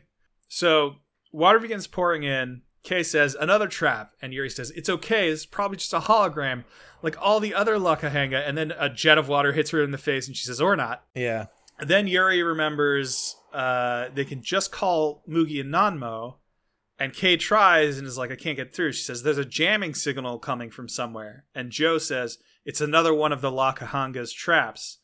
[0.48, 0.96] So
[1.32, 2.62] water begins pouring in.
[2.82, 5.28] Kei says another trap, and Yuri says it's okay.
[5.28, 6.64] It's probably just a hologram,
[7.00, 8.46] like all the other Lakahanga.
[8.46, 10.74] And then a jet of water hits her in the face, and she says, "Or
[10.74, 11.46] not." Yeah.
[11.78, 16.36] And then Yuri remembers uh, they can just call Mugi and Nanmo,
[17.02, 18.92] and Kei tries and is like, I can't get through.
[18.92, 21.46] She says, There's a jamming signal coming from somewhere.
[21.52, 24.98] And Joe says, It's another one of the La traps.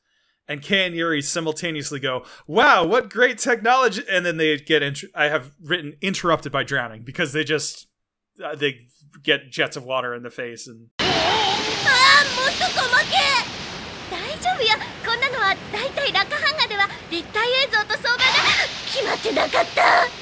[0.46, 4.04] And Kei and Yuri simultaneously go, Wow, what great technology.
[4.08, 7.88] And then they get—I have written interrupted by drowning because they just,
[8.44, 8.86] uh, they
[9.24, 10.90] get jets of water in the face and.
[11.00, 12.14] Ah,
[15.04, 18.24] こんなのは大体落下版画では立体映像と相場が
[18.86, 20.17] 決まってなかった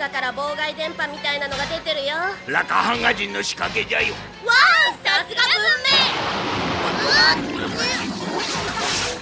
[0.00, 4.14] かから妨害電波みたいなのが出てるよわラカハンガ人の仕掛けじゃよ
[4.46, 4.48] あ
[5.06, 5.96] さすが文明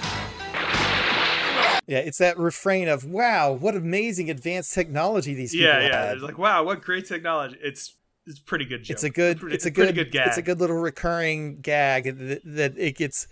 [1.87, 6.05] Yeah, it's that refrain of "Wow, what amazing advanced technology these people Yeah, yeah.
[6.05, 7.57] had." It's like, wow, what great technology.
[7.61, 7.93] It's
[8.25, 8.83] it's a pretty good.
[8.83, 8.91] Joke.
[8.95, 10.27] it's a good, pretty, it's a pretty good, good gag.
[10.29, 13.27] it's a good little recurring gag that, that it gets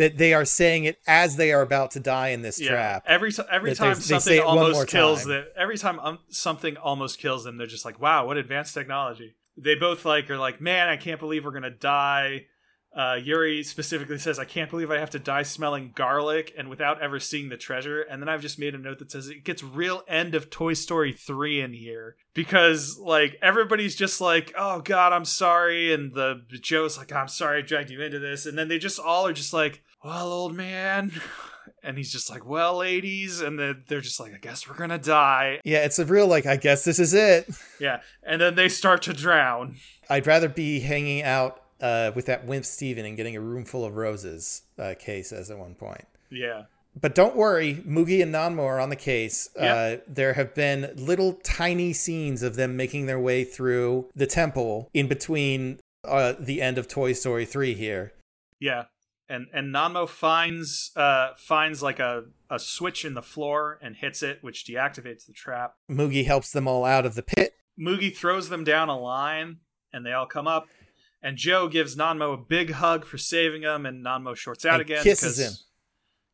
[0.00, 2.70] that they are saying it as they are about to die in this yeah.
[2.70, 3.04] trap.
[3.06, 5.28] Every every time they- they say something almost kills time.
[5.28, 9.34] them, every time um, something almost kills them, they're just like, "Wow, what advanced technology!"
[9.58, 12.46] They both like are like, "Man, I can't believe we're gonna die."
[12.96, 17.00] Uh, Yuri specifically says, "I can't believe I have to die smelling garlic and without
[17.02, 19.62] ever seeing the treasure." And then I've just made a note that says it gets
[19.62, 25.12] real end of Toy Story three in here because like everybody's just like, "Oh God,
[25.12, 28.68] I'm sorry," and the Joe's like, "I'm sorry, I dragged you into this," and then
[28.68, 31.12] they just all are just like, "Well, old man."
[31.82, 34.98] And he's just like, "Well, ladies," and then they're just like, "I guess we're gonna
[34.98, 36.44] die." Yeah, it's a real like.
[36.44, 37.48] I guess this is it.
[37.80, 39.76] Yeah, and then they start to drown.
[40.10, 43.84] I'd rather be hanging out uh, with that wimp Steven and getting a room full
[43.86, 44.62] of roses.
[44.78, 46.04] Uh, Kei says at one point.
[46.30, 46.64] Yeah,
[47.00, 49.48] But don't worry, Mugi and Nanmo are on the case.
[49.58, 49.96] Uh, Yeah.
[50.06, 55.08] there have been little tiny scenes of them making their way through the temple in
[55.08, 58.12] between uh, the end of Toy Story 3 here.
[58.58, 58.84] yeah,
[59.30, 64.22] and and Nanmo finds uh finds like a a switch in the floor and hits
[64.22, 65.76] it, which deactivates the trap.
[65.88, 67.54] Mugi helps them all out of the pit.
[67.78, 69.58] Mugi throws them down a line,
[69.92, 70.66] and they all come up.
[71.22, 74.82] And Joe gives Nanmo a big hug for saving him, and Nanmo shorts out And
[74.82, 75.52] again kisses him.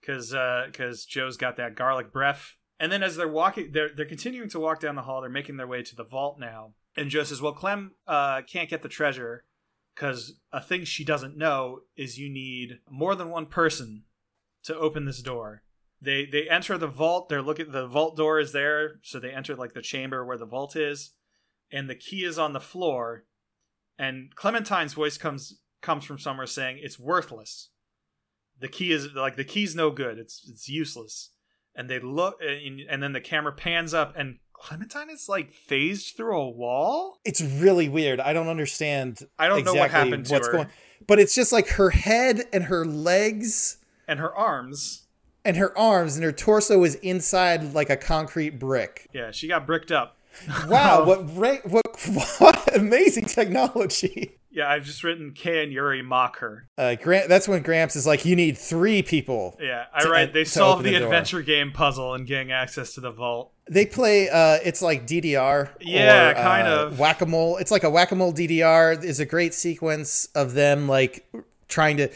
[0.00, 0.30] because
[0.66, 2.54] because Joe's got that garlic breath.
[2.78, 5.20] And then as they're walking, they're they're continuing to walk down the hall.
[5.20, 6.72] They're making their way to the vault now.
[6.96, 9.44] And Joe says, "Well, Clem uh, can't get the treasure
[9.96, 14.04] because a thing she doesn't know is you need more than one person
[14.62, 15.62] to open this door."
[16.00, 17.28] They they enter the vault.
[17.28, 17.72] They're looking.
[17.72, 21.12] The vault door is there, so they enter like the chamber where the vault is,
[21.72, 23.24] and the key is on the floor.
[23.98, 27.70] And Clementine's voice comes comes from somewhere saying it's worthless.
[28.58, 30.18] The key is like the key's no good.
[30.18, 31.30] It's it's useless.
[31.74, 36.16] And they look, and, and then the camera pans up, and Clementine is like phased
[36.16, 37.18] through a wall.
[37.24, 38.20] It's really weird.
[38.20, 39.20] I don't understand.
[39.38, 40.52] I don't know what happened to what's her.
[40.52, 40.68] going.
[41.06, 45.04] But it's just like her head and her legs and her arms.
[45.44, 49.08] and her arms and her torso is inside like a concrete brick.
[49.12, 50.16] Yeah, she got bricked up.
[50.68, 51.86] Wow, what ra- what
[52.38, 54.38] what amazing technology.
[54.50, 56.68] Yeah, I've just written Kei and Yuri mock her.
[56.78, 60.44] Uh, Grant, that's when Gramps is like, "You need three people." Yeah, I write they
[60.44, 63.52] solve the, the adventure game puzzle and getting access to the vault.
[63.68, 64.28] They play.
[64.28, 65.70] Uh, it's like DDR.
[65.80, 66.98] Yeah, or, kind uh, of.
[66.98, 67.56] whack a mole.
[67.56, 69.02] It's like a whack a mole DDR.
[69.02, 71.26] Is a great sequence of them like
[71.68, 72.08] trying to.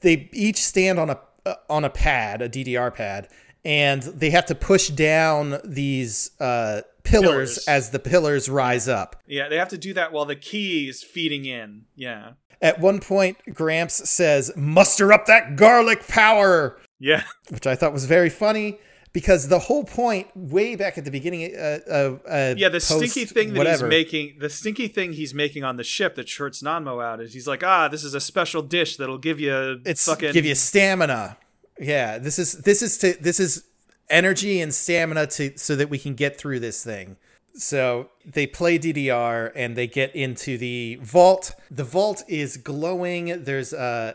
[0.00, 3.28] They each stand on a uh, on a pad, a DDR pad,
[3.64, 7.68] and they have to push down these uh, pillars, Pillars.
[7.68, 9.16] as the pillars rise up.
[9.26, 11.86] Yeah, they have to do that while the key is feeding in.
[11.96, 12.32] Yeah.
[12.60, 17.22] At one point, Gramps says, "Muster up that garlic power." Yeah.
[17.48, 18.78] which I thought was very funny
[19.18, 23.10] because the whole point, way back at the beginning, uh, uh, uh, Yeah, the post
[23.10, 26.28] stinky thing that whatever, he's making, the stinky thing he's making on the ship that
[26.28, 29.80] shorts Nanmo out is he's like, ah, this is a special dish that'll give you
[29.84, 31.36] it's fucking give you stamina.
[31.80, 33.64] Yeah, this is this is to this is
[34.08, 37.16] energy and stamina to so that we can get through this thing.
[37.54, 41.56] So they play DDR and they get into the vault.
[41.72, 43.42] The vault is glowing.
[43.42, 44.14] There's uh,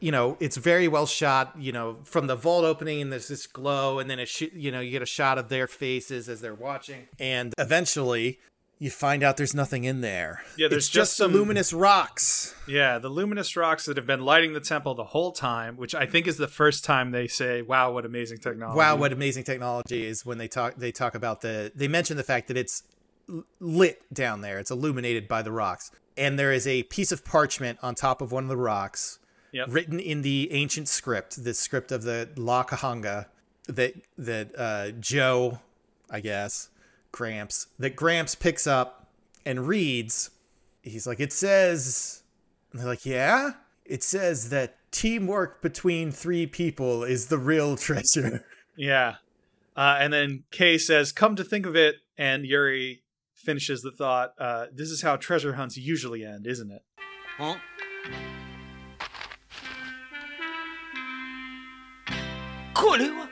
[0.00, 1.54] you know, it's very well shot.
[1.58, 4.70] You know, from the vault opening, and there's this glow, and then it, sh- you
[4.70, 8.38] know, you get a shot of their faces as they're watching, and eventually.
[8.78, 10.42] You find out there's nothing in there.
[10.58, 12.54] Yeah, there's it's just just some- the luminous rocks.
[12.68, 16.04] Yeah, the luminous rocks that have been lighting the temple the whole time, which I
[16.04, 20.04] think is the first time they say, "Wow, what amazing technology!" Wow, what amazing technology
[20.04, 22.82] is when they talk they talk about the they mention the fact that it's
[23.60, 24.58] lit down there.
[24.58, 25.90] It's illuminated by the rocks.
[26.18, 29.18] And there is a piece of parchment on top of one of the rocks
[29.56, 29.68] Yep.
[29.70, 33.24] written in the ancient script, the script of the La Kahanga
[33.68, 35.60] that that uh, Joe,
[36.10, 36.68] I guess,
[37.10, 39.08] Gramps, that Gramps picks up
[39.46, 40.30] and reads.
[40.82, 42.22] He's like, it says,
[42.70, 43.52] and they're like, yeah,
[43.86, 48.44] it says that teamwork between three people is the real treasure.
[48.76, 49.16] Yeah.
[49.74, 53.02] Uh, and then Kei says, "Come to think of it," and Yuri
[53.34, 54.34] finishes the thought.
[54.38, 56.82] Uh, this is how treasure hunts usually end, isn't it?
[57.38, 57.56] Huh?
[62.78, 63.28] これは？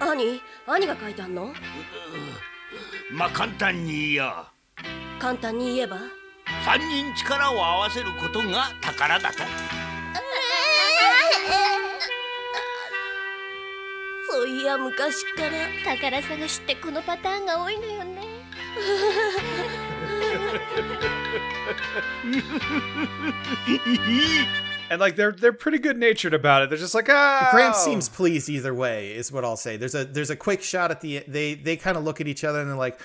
[0.00, 1.52] あ兄兄が書いてあんの？
[3.12, 4.50] まあ簡単に言えや
[5.18, 5.98] 簡単に言えば？
[6.64, 9.38] 三人力を合わせることが宝だと。
[14.30, 15.52] そういや昔から。
[15.84, 18.22] 宝探しってこのパターンが多いのよね
[24.88, 26.68] And like they're they're pretty good natured about it.
[26.70, 27.48] They're just like ah.
[27.50, 29.76] Gramps seems pleased either way, is what I'll say.
[29.76, 32.44] There's a there's a quick shot at the they they kind of look at each
[32.44, 33.00] other and they're like,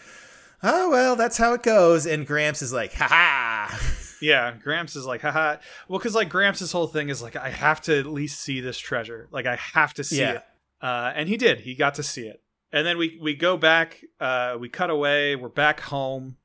[0.62, 2.06] oh well, that's how it goes.
[2.06, 3.80] And Gramps is like, ha ha.
[4.22, 5.56] Yeah, Gramps is like, haha.
[5.88, 8.78] Well, because like Gramps' whole thing is like, I have to at least see this
[8.78, 9.28] treasure.
[9.32, 10.32] Like, I have to see Yeah.
[10.34, 10.44] it.
[10.80, 11.62] Uh, and he did.
[11.62, 12.40] He got to see it.
[12.72, 14.00] And then we we go back.
[14.20, 15.36] Uh, we cut away.
[15.36, 16.38] We're back home.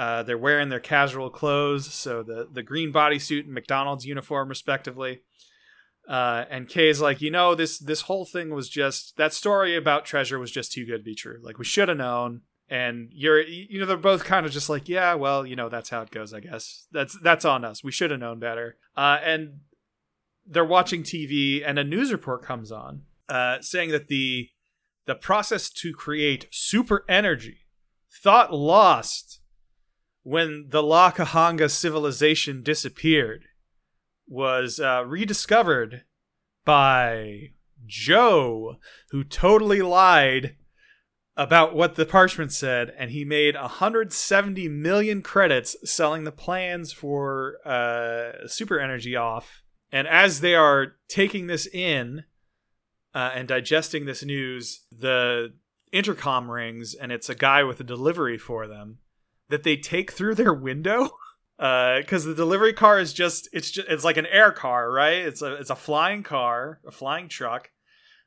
[0.00, 5.20] Uh, they're wearing their casual clothes, so the the green bodysuit and McDonald's uniform, respectively.
[6.08, 10.06] Uh, and Kei's like, you know, this this whole thing was just that story about
[10.06, 11.38] treasure was just too good to be true.
[11.42, 12.40] Like we should have known.
[12.70, 15.90] And you're, you know, they're both kind of just like, yeah, well, you know, that's
[15.90, 16.86] how it goes, I guess.
[16.90, 17.84] That's that's on us.
[17.84, 18.78] We should have known better.
[18.96, 19.58] Uh, and
[20.46, 24.48] they're watching TV, and a news report comes on, uh, saying that the
[25.04, 27.66] the process to create super energy,
[28.10, 29.39] thought lost
[30.30, 33.46] when the La Kahanga civilization disappeared,
[34.28, 36.04] was uh, rediscovered
[36.64, 37.48] by
[37.84, 38.76] Joe,
[39.10, 40.54] who totally lied
[41.36, 47.56] about what the parchment said, and he made 170 million credits selling the plans for
[47.66, 49.64] uh, super energy off.
[49.90, 52.22] And as they are taking this in
[53.16, 55.54] uh, and digesting this news, the
[55.90, 58.98] intercom rings, and it's a guy with a delivery for them
[59.50, 61.10] that they take through their window.
[61.58, 65.18] Because the delivery car is just it's just it's like an air car, right?
[65.18, 67.70] It's a it's a flying car, a flying truck,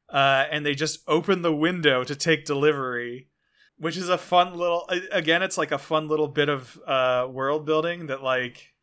[0.07, 3.29] uh, and they just open the window to take delivery,
[3.75, 4.87] which is a fun little.
[5.11, 8.73] Again, it's like a fun little bit of uh, world building that like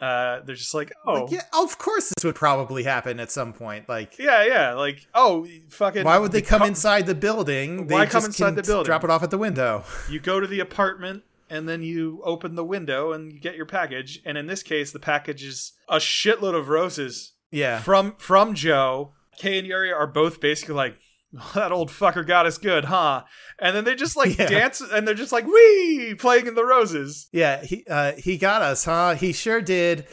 [0.00, 3.52] uh, they're just like, oh Like, yeah, of course this would probably happen at some
[3.52, 3.88] point.
[3.88, 6.04] Like, yeah, yeah, like oh fucking.
[6.04, 7.86] why would they the come co- inside the building?
[7.86, 8.86] They Why come just inside the building?
[8.86, 9.84] Drop it off at the window.
[10.10, 13.66] You go to the apartment and then you open the window and you get your
[13.66, 14.20] package.
[14.24, 17.80] And in this case, the package is a shitload of roses Yeah.
[17.80, 19.12] from from Joe.
[19.38, 20.96] Kei and Yuri are both basically like,
[21.38, 23.24] "Oh, that old fucker got us good, huh?
[23.58, 24.46] And then they just like Yeah.
[24.48, 27.28] dance and they're just like, wee, playing in the roses.
[27.32, 29.14] Yeah, he uh, he got us, huh?
[29.14, 30.06] He sure did,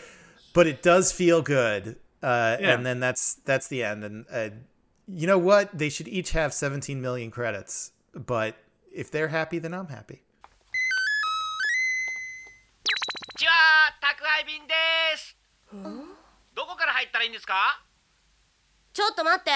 [0.53, 1.97] but it does feel good.
[2.21, 2.73] Uh, Yeah.
[2.73, 4.03] And then that's that's the end.
[4.03, 4.49] And uh,
[5.07, 5.77] you know what?
[5.77, 7.91] They should each have 17 million credits.
[8.13, 8.55] But
[8.93, 10.22] if they're happy, then I'm happy.
[13.43, 13.51] ちは
[13.99, 14.73] 宅配便で
[15.17, 15.35] す。
[16.55, 17.83] どこから入ったらいいんですか？
[18.93, 19.51] ちょっと待って。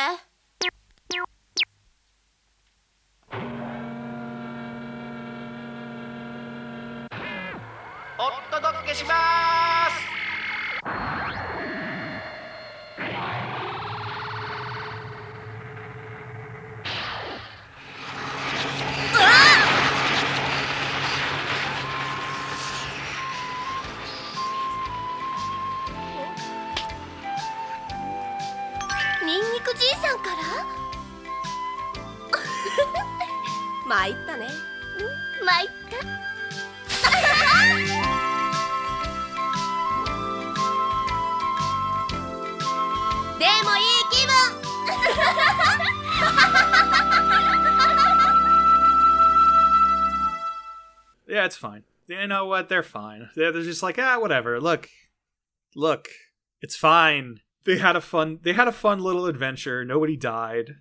[8.20, 9.14] お届けしま
[9.64, 9.67] す
[52.48, 52.70] know what?
[52.70, 53.30] They're fine.
[53.36, 54.60] They're, they're just like, ah, whatever.
[54.60, 54.90] Look,
[55.76, 56.08] look,
[56.62, 57.42] it's fine.
[57.66, 58.40] They had a fun.
[58.44, 59.84] They had a fun little adventure.
[59.84, 60.76] Nobody died,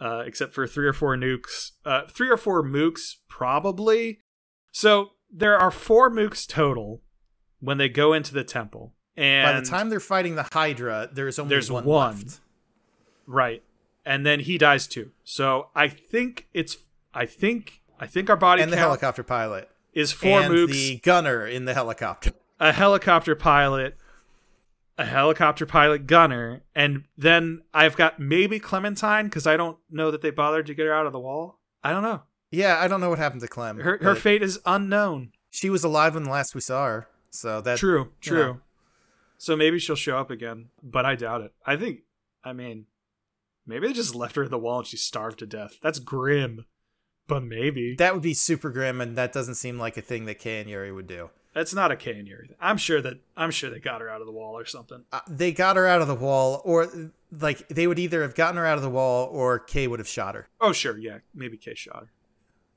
[0.00, 1.72] uh, except for three or four nukes.
[1.84, 4.20] Uh, three or four mooks, probably.
[4.72, 7.02] So there are four mooks total
[7.60, 8.94] when they go into the temple.
[9.16, 12.16] And By the time they're fighting the Hydra, there's only There's one, one.
[12.16, 12.40] left.
[13.26, 13.62] right,
[14.04, 15.10] and then he dies too.
[15.22, 16.78] So I think it's.
[17.12, 17.80] I think.
[18.00, 19.68] I think our body And the count helicopter pilot.
[19.94, 20.72] Is four and mooks.
[20.72, 22.32] the gunner in the helicopter.
[22.60, 23.96] a helicopter pilot,
[24.98, 30.22] a helicopter pilot gunner, and then I've got maybe Clementine because I don't know that
[30.22, 31.58] they bothered to get her out of the wall.
[31.82, 32.22] I don't know.
[32.50, 33.78] Yeah, I don't know what happened to Clem.
[33.80, 35.32] Her her fate is unknown.
[35.50, 37.08] She was alive when last we saw her.
[37.30, 38.44] So that True, you true.
[38.44, 38.60] know.
[39.38, 41.52] So maybe she'll show up again, but I doubt it.
[41.66, 42.00] I think,
[42.44, 42.86] I mean,
[43.66, 45.78] maybe they just left her at the wall and she starved to death.
[45.82, 46.64] That's grim,
[47.26, 47.94] but maybe.
[47.96, 50.68] That would be super grim, and that doesn't seem like a thing that Kei and
[50.68, 51.30] Yuri would do.
[51.54, 52.48] That's not a Kei and Yuri.
[52.48, 52.56] thing.
[52.60, 55.04] I'm sure that I'm sure they got her out of the wall or something.
[55.12, 56.88] Uh, they got her out of the wall, or
[57.30, 60.08] like they would either have gotten her out of the wall, or Kei would have
[60.08, 60.48] shot her.
[60.60, 62.10] Oh sure, yeah, maybe Kei shot her.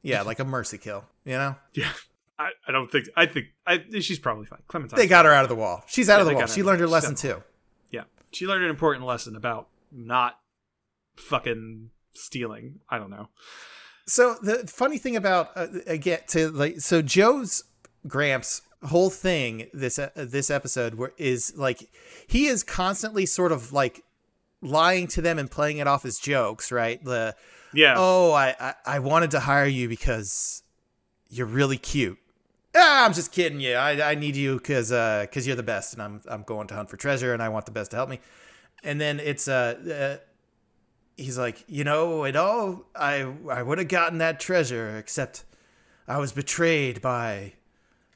[0.03, 1.05] Yeah, like a mercy kill.
[1.25, 1.91] You know, Yeah,
[2.39, 4.59] I, I don't think I think I she's probably fine.
[4.67, 4.97] Clementine.
[4.97, 5.83] they got her out of the wall.
[5.87, 6.45] She's out Yeah, of the wall.
[6.47, 7.43] She learned her lesson out of the too.
[7.91, 10.39] Yeah, she learned an important lesson about not
[11.15, 12.79] fucking stealing.
[12.89, 13.29] I don't know.
[14.07, 17.63] So the funny thing about uh, again to like so Joe's
[18.07, 21.89] Gramps whole thing this uh, this episode where is like
[22.27, 24.03] he is constantly sort of like
[24.61, 27.03] lying to them and playing it off as jokes, right?
[27.03, 27.35] The
[27.73, 30.63] Yeah, oh I I, I wanted to hire you because
[31.29, 32.17] you're really cute.
[32.75, 33.73] Ah, I'm just kidding you.
[33.73, 36.75] I, I need you because uh because you're the best, and I'm I'm going to
[36.75, 38.19] hunt for treasure, and I want the best to help me.
[38.83, 40.23] And then it's uh, uh
[41.17, 45.43] he's like, you know, it all I I would have gotten that treasure, except
[46.07, 47.53] I was betrayed by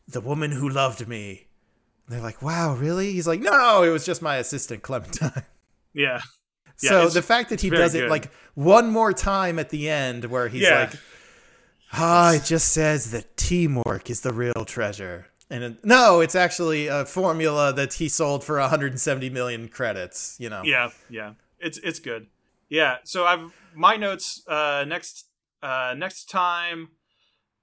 [0.07, 1.47] the woman who loved me.
[2.07, 3.11] And they're like, wow, really?
[3.13, 5.43] He's like, no, it was just my assistant Clementine.
[5.93, 6.19] yeah,
[6.81, 10.25] Yeah, so the fact that he does it like one more time at the end,
[10.25, 10.89] where he's Yeah.
[10.91, 10.99] like,
[11.93, 15.27] ah, it just says that teamwork is the real treasure.
[15.49, 20.37] And it, no, it's actually a formula that he sold for 170 million credits.
[20.39, 21.33] You know, yeah, yeah.
[21.59, 22.27] It's it's good.
[22.71, 22.97] Yeah.
[23.03, 24.41] So I've my notes.
[24.47, 25.27] Uh, next
[25.61, 26.89] uh, next time,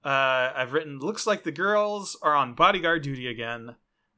[0.05, 0.99] uh, I've written.
[0.99, 3.75] Looks like the girls are on bodyguard duty again,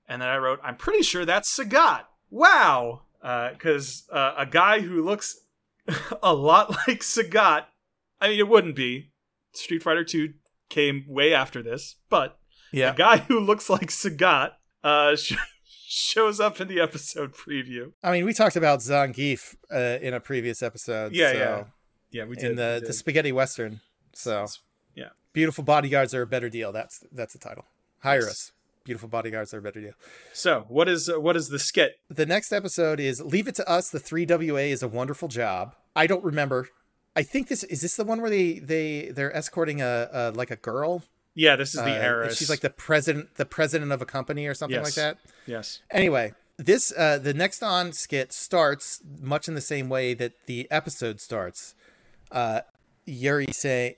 [0.08, 0.60] and then I wrote.
[0.62, 2.04] I'm pretty sure that's Sagat.
[2.30, 3.04] Wow.
[3.22, 5.40] Because uh, a guy who looks
[6.24, 7.66] a lot like Sagat.
[8.20, 9.12] I mean, it wouldn't be.
[9.54, 10.34] Street Fighter Two
[10.70, 12.38] came way after this, but
[12.74, 12.92] yeah.
[12.92, 14.52] a guy who looks like Sagat
[14.84, 15.16] uh,
[15.92, 17.92] shows up in the episode preview.
[18.02, 21.14] I mean, we talked about Zangief uh, in a previous episode.
[21.14, 21.64] Yeah, so- yeah.
[22.12, 23.80] Yeah, we did in the, the spaghetti western.
[24.14, 24.46] So
[24.96, 25.10] yeah.
[25.32, 26.74] beautiful bodyguards are a better deal.
[26.74, 27.64] That's that's the title.
[28.00, 28.52] Hire us.
[28.84, 29.94] Beautiful bodyguards are a better deal.
[30.34, 32.00] So, what is uh, what is the skit?
[32.10, 33.90] The next episode is Leave It to Us.
[33.90, 35.74] The 3WA is a wonderful job.
[35.96, 36.68] I don't remember.
[37.16, 40.52] I think this is this the one where they they they're escorting a, a like
[40.52, 41.04] a girl.
[41.36, 42.38] Yeah, this is the Uh, heiress.
[42.38, 44.86] She's like the president the president of a company or something Yes.
[44.86, 45.18] like that.
[45.46, 50.34] yes, Anyway, this uh the next on skit starts much in the same way that
[50.46, 51.74] the episode starts.
[52.32, 52.62] Uh
[53.06, 53.98] Yuri say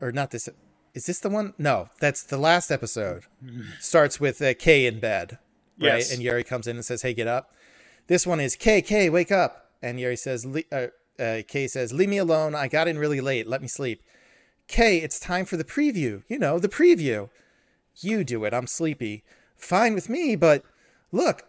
[0.00, 0.48] or not this
[0.94, 1.52] is this the one?
[1.58, 3.24] No, that's the last episode.
[3.80, 5.32] Starts with uh, Kei in bed,
[5.78, 5.98] right?
[5.98, 6.10] Yes.
[6.10, 7.52] And Yuri comes in and says, "Hey, get up."
[8.06, 9.72] This one is Kei, Kei, wake up.
[9.82, 10.86] And Yuri says, "Le- uh,
[11.18, 12.54] uh, Kei says, leave me alone.
[12.54, 13.46] I got in really late.
[13.46, 14.02] Let me sleep.
[14.68, 16.22] Kei, it's time for the preview.
[16.28, 17.28] You know, the preview.
[18.00, 18.52] You do it.
[18.52, 19.24] I'm sleepy.
[19.56, 20.62] Fine with me, but
[21.12, 21.44] look,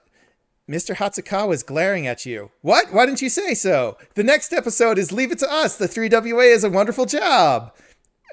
[0.69, 0.95] Mr.
[0.95, 2.51] Hatsukawa is glaring at you.
[2.61, 2.93] What?
[2.93, 3.97] Why didn't you say so?
[4.15, 5.77] The next episode is Leave It to Us.
[5.77, 7.73] The 3WA is a wonderful job.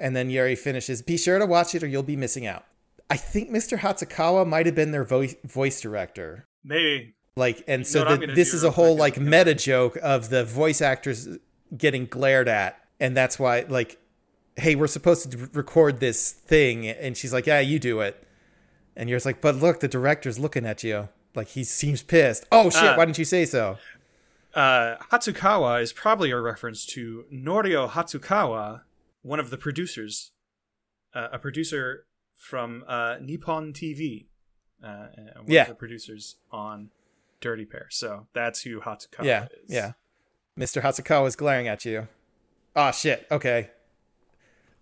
[0.00, 2.64] And then Yuri finishes, Be sure to watch it or you'll be missing out.
[3.08, 3.78] I think Mr.
[3.78, 6.46] Hatsukawa might have been their voice voice director.
[6.64, 7.14] maybe.
[7.36, 11.28] Like, and so the, this is a whole like meta joke of the voice actors
[11.76, 13.98] getting glared at, and that's why like,
[14.56, 18.26] hey, we're supposed to record this thing, and she's like, yeah, you do it,
[18.96, 22.46] and you're just like, but look, the director's looking at you, like he seems pissed.
[22.52, 23.78] Oh shit, Uh, why didn't you say so?
[24.54, 28.82] Uh, Hatsukawa is probably a reference to Norio Hatsukawa,
[29.22, 30.30] one of the producers,
[31.14, 34.26] uh, a producer from uh, Nippon TV,
[34.82, 35.62] uh, one Yeah.
[35.62, 36.90] of the producers on
[37.40, 37.88] Dirty Pair.
[37.90, 39.70] So that's who Hatsukawa yeah, is.
[39.74, 39.92] yeah.
[40.56, 40.82] Mr.
[40.82, 42.06] Hatsukawa is glaring at you.
[42.76, 43.26] Oh shit.
[43.32, 43.70] Okay.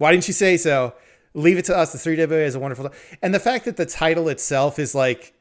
[0.03, 0.95] Why didn't you say so?
[1.35, 1.93] Leave it to us.
[1.93, 2.91] The 3WA is a wonderful.
[3.23, 5.33] And the fact that the title itself is like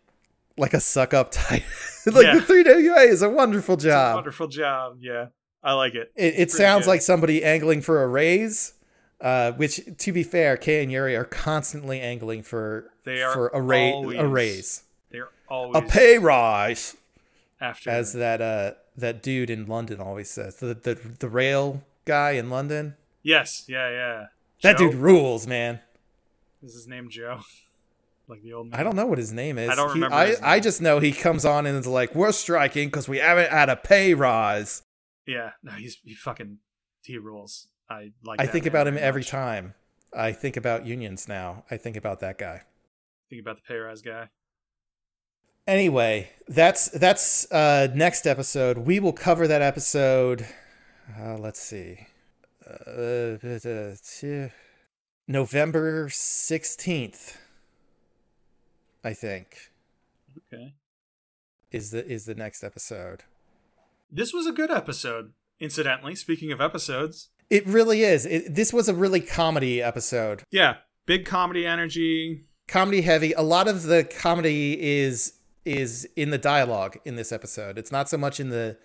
[0.58, 1.66] like a suck up title.
[2.06, 2.36] like Yeah.
[2.40, 4.16] the 3WA is a wonderful It's a job.
[4.16, 4.98] wonderful job.
[5.02, 5.28] Yeah,
[5.64, 6.12] I like it.
[6.16, 6.92] it it sounds good.
[6.92, 8.74] like somebody angling for a raise.
[9.20, 13.48] Uh, which, to be fair, Kei and Yuri are constantly angling for They are for
[13.54, 14.82] a, ra- a raise,
[15.12, 16.98] they're always a pay rise.
[17.60, 20.56] after as that uh that dude in London always says.
[20.56, 22.96] The the the rail guy in London.
[23.24, 24.26] Yes, yeah, yeah.
[24.62, 24.90] That Joe?
[24.92, 25.80] dude rules, man.
[26.64, 27.40] is his name Joe?
[28.28, 28.80] like the old man.
[28.80, 29.70] I don't know what his name is.
[29.70, 32.32] I don't He- remember I, I just know he comes on and is like, "We're
[32.32, 34.84] striking because we haven't had a pay rise."
[35.28, 36.58] Yeah, no, he's he fucking
[37.04, 37.68] he rules.
[37.90, 38.40] I like.
[38.42, 39.74] I think about him very every time.
[40.14, 41.64] I think about unions now.
[41.72, 42.64] I think about that guy.
[43.30, 44.30] Think about the pay rise guy.
[45.68, 48.80] Anyway, that's that's uh next episode.
[48.80, 50.46] We will cover that episode.
[51.20, 52.08] Uh, let's see.
[52.88, 54.48] Uh, uh,
[55.28, 57.38] November 16th.
[59.04, 59.72] I think
[60.54, 60.76] Okay.
[61.72, 63.24] is the is the next episode.
[64.12, 65.34] This was a good episode.
[65.60, 68.26] Incidentally, speaking of episodes, It really is.
[68.26, 70.44] It, this was a really comedy episode.
[70.52, 72.46] yeah, big comedy energy.
[72.68, 73.34] comedy heavy.
[73.34, 75.34] A lot of the comedy is
[75.66, 77.78] is in the dialogue in this episode.
[77.78, 78.78] It's not so much in the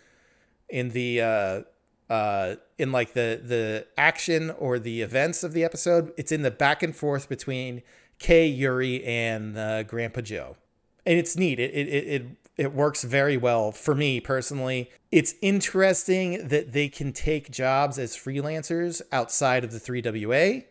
[0.68, 1.60] in the uh
[2.08, 6.12] uh in like the the action or the events of the episode.
[6.16, 7.82] It's in the back and forth between
[8.18, 10.56] Kei, Yuri, and uh, Grandpa Joe,
[11.04, 11.58] and it's neat.
[11.58, 12.22] It it it.
[12.56, 14.90] it works very well for me personally.
[15.12, 20.64] It's interesting that they can take jobs as freelancers outside of the 3WA.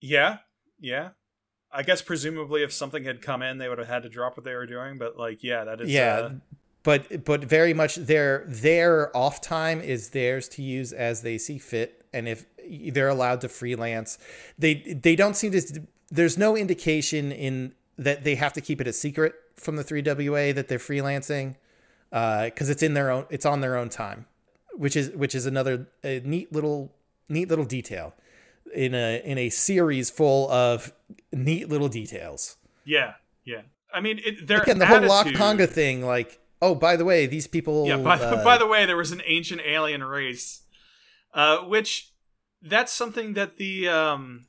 [0.00, 0.38] Yeah,
[0.78, 1.10] yeah.
[1.72, 4.44] I guess presumably if something had come in, they would have had to drop what
[4.44, 4.98] they were doing.
[4.98, 6.32] But like, yeah, that is yeah, uh,
[6.82, 11.58] but but very much their their off time is theirs to use as they see
[11.58, 12.46] fit, and if
[12.92, 14.18] they're allowed to freelance,
[14.58, 15.82] they they don't seem to.
[16.10, 20.54] There's no indication in that they have to keep it a secret from the 3WA
[20.54, 21.56] that they're freelancing
[22.12, 24.26] uh, because it's in their own it's on their own time,
[24.72, 26.92] which is which is another a neat little
[27.28, 28.14] neat little detail
[28.74, 30.92] in a in a series full of
[31.32, 32.56] neat little details.
[32.84, 33.14] yeah,
[33.44, 33.62] yeah.
[33.92, 37.04] I mean, it, their Again, the whole Lock attitude- Conga thing, like, oh, by the
[37.04, 37.86] way, these people.
[37.86, 37.96] Yeah.
[37.98, 40.62] By, the uh, by the way, there was an ancient alien race,
[41.34, 42.12] uh, which
[42.62, 44.46] that's something that the um,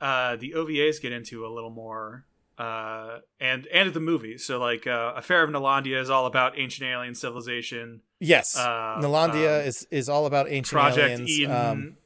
[0.00, 2.24] uh, the OVAs get into a little more,
[2.58, 4.38] uh, and and the movie.
[4.38, 8.02] So like, uh, Affair of Nolandia is all about ancient alien civilization.
[8.20, 11.30] yes, uh, Nolandia um, is is all about ancient Project aliens.
[11.30, 11.50] Eden.
[11.50, 11.96] Um,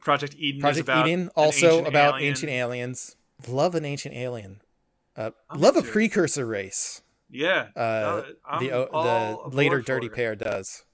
[0.00, 0.58] Project Eden.
[0.58, 2.28] is Project Eden also ancient about alien.
[2.28, 3.16] ancient aliens.
[3.46, 4.60] Love an ancient alien.
[5.16, 7.02] Uh, love a precursor race.
[7.30, 7.68] Yeah.
[7.76, 8.22] Uh,
[8.58, 10.08] the the later Dirty.
[10.08, 10.84] Pair does.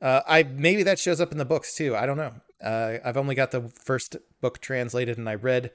[0.00, 1.96] Uh, I maybe that shows up in the books too.
[1.96, 2.34] I don't know.
[2.62, 5.70] Uh, I've only got the first book translated, and I read,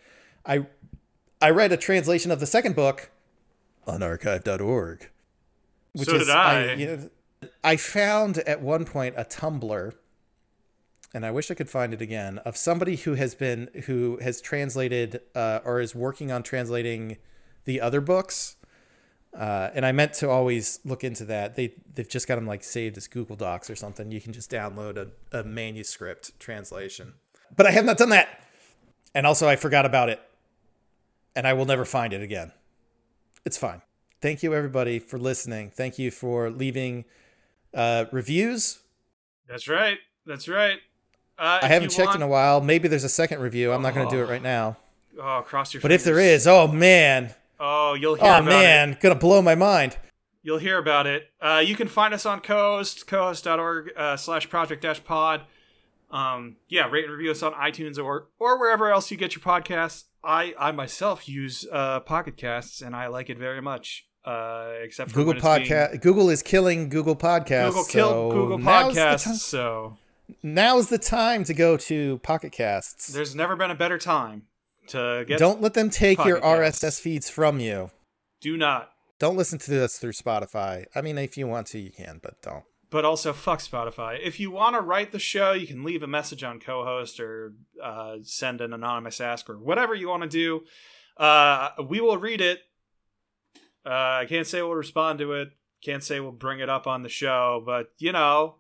[0.46, 0.66] I,
[1.42, 3.12] I read a translation of the second book
[3.86, 5.10] on archive.org.
[5.96, 6.74] So did I.
[6.74, 7.10] you know,
[7.64, 9.94] I found at one point a Tumblr,
[11.14, 14.42] and I wish I could find it again, of somebody who has been who has
[14.42, 17.18] translated uh, or is working on translating
[17.66, 18.56] the other books.
[19.38, 21.56] Uh, and I meant to always look into that.
[21.56, 24.12] They they've just got them like saved as Google Docs or something.
[24.12, 27.14] You can just download a, a manuscript translation.
[27.56, 28.44] But I have not done that.
[29.14, 30.20] And also I forgot about it.
[31.36, 32.52] And I will never find it again.
[33.46, 33.82] It's fine.
[34.22, 35.70] Thank you everybody for listening.
[35.70, 37.06] Thank you for leaving
[37.74, 38.80] uh, reviews.
[39.48, 40.00] That's right.
[40.26, 40.80] That's right.
[41.38, 42.60] Uh, I haven't checked in a while.
[42.60, 43.72] Maybe there's a second review.
[43.72, 44.78] I'm not going to do it right now.
[45.18, 45.82] Oh, cross your.
[45.82, 48.50] But if there is, oh man, oh, you'll hear oh about it.
[48.50, 49.98] man, gonna blow my mind.
[50.42, 51.30] You'll hear about it.
[51.42, 55.42] Uh, you can find us on co-host, co-host.org uh, slash project dash pod.
[56.12, 59.44] Um, yeah, rate and review us on iTunes or or wherever else you get your
[59.44, 60.06] podcasts.
[60.24, 64.06] I I myself use uh, Pocket Casts and I like it very much.
[64.26, 66.02] Uh, except for Google being- podcast.
[66.02, 67.68] Google is killing Google Podcasts.
[67.70, 69.24] Google killed so Google Podcasts.
[69.24, 69.98] ti- So
[70.44, 73.08] Now's the time to go to Pocket Casts.
[73.08, 74.44] there's never been a better time
[74.90, 75.40] to get.
[75.40, 76.40] Don't let them take your.
[76.42, 77.92] RSS feeds from you.
[78.42, 78.92] do not.
[79.20, 80.86] Don't listen to us through Spotify.
[80.96, 82.64] I mean, if you want to, you can, but don't.
[82.90, 84.18] but also fuck Spotify.
[84.24, 87.54] If you want to write the show, you can leave a message on co-host or
[87.84, 90.62] uh, send an anonymous ask or whatever you want to do.
[91.18, 92.62] Uh, we will read it.
[93.86, 93.90] Uh,
[94.22, 95.50] I can't say we'll respond to it.
[95.84, 98.56] Can't say we'll bring it up on the show, but you know,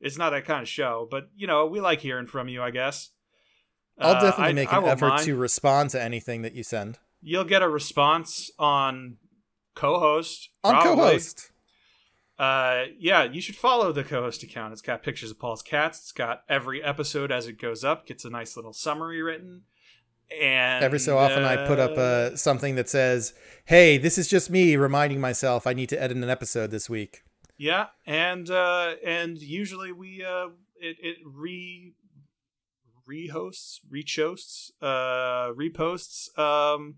[0.00, 1.06] it's not that kind of show.
[1.10, 2.62] But you know, we like hearing from you.
[2.62, 3.10] I guess.
[3.98, 5.24] I'll Uh, definitely I- make an effort mind.
[5.24, 9.16] to respond to anything that you send You'll get a response on
[9.74, 11.04] co-host on probably.
[11.04, 11.50] co-host.
[12.38, 14.72] Uh, yeah, you should follow the co-host account.
[14.72, 16.00] It's got pictures of Paul's cats.
[16.00, 18.06] It's got every episode as it goes up.
[18.06, 19.62] Gets a nice little summary written.
[20.40, 22.00] And Every so often, I put up uh,
[22.32, 23.34] uh, something that says,
[23.66, 27.22] "Hey, this is just me reminding myself I need to edit an episode this week."
[27.56, 30.48] yeah, and uh, and usually we uh,
[30.80, 31.92] it it re
[33.08, 36.96] rehosts, rechosts, uh, reposts um,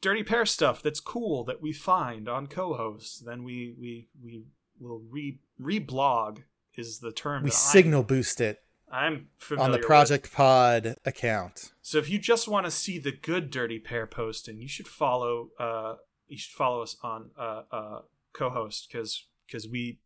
[0.00, 3.18] dirty pair stuff that's cool that we find on co-hosts.
[3.20, 4.44] Then we we we
[4.80, 6.42] will re reblog
[6.76, 8.58] is the term We that I'm- signal boost it
[8.90, 9.86] I'm familiar on the with.
[9.86, 11.72] Project Pod account.
[11.82, 15.50] So if you just want to see the good dirty pair posting, you should follow
[15.58, 15.96] uh
[16.28, 18.00] you should follow us on uh uh
[18.32, 20.00] co-host cuz cuz we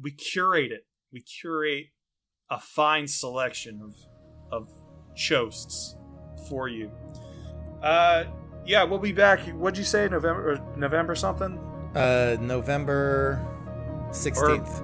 [0.00, 0.86] we curate it.
[1.12, 1.88] We curate
[2.50, 3.94] a fine selection of
[4.50, 4.68] of
[5.14, 5.96] choasts
[6.48, 6.90] for you.
[7.82, 8.24] Uh
[8.66, 9.40] yeah, we'll be back.
[9.40, 11.58] What'd you say November or November something?
[11.94, 13.46] Uh, November
[14.10, 14.82] sixteenth.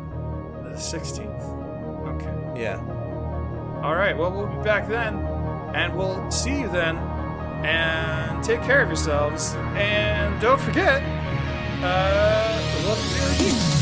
[0.65, 2.15] The 16th.
[2.15, 2.61] Okay.
[2.63, 2.77] Yeah.
[3.83, 4.17] All right.
[4.17, 5.17] Well, we'll be back then,
[5.75, 6.97] and we'll see you then.
[7.65, 9.55] And take care of yourselves.
[9.75, 11.03] And don't forget,
[11.83, 13.80] uh, love you.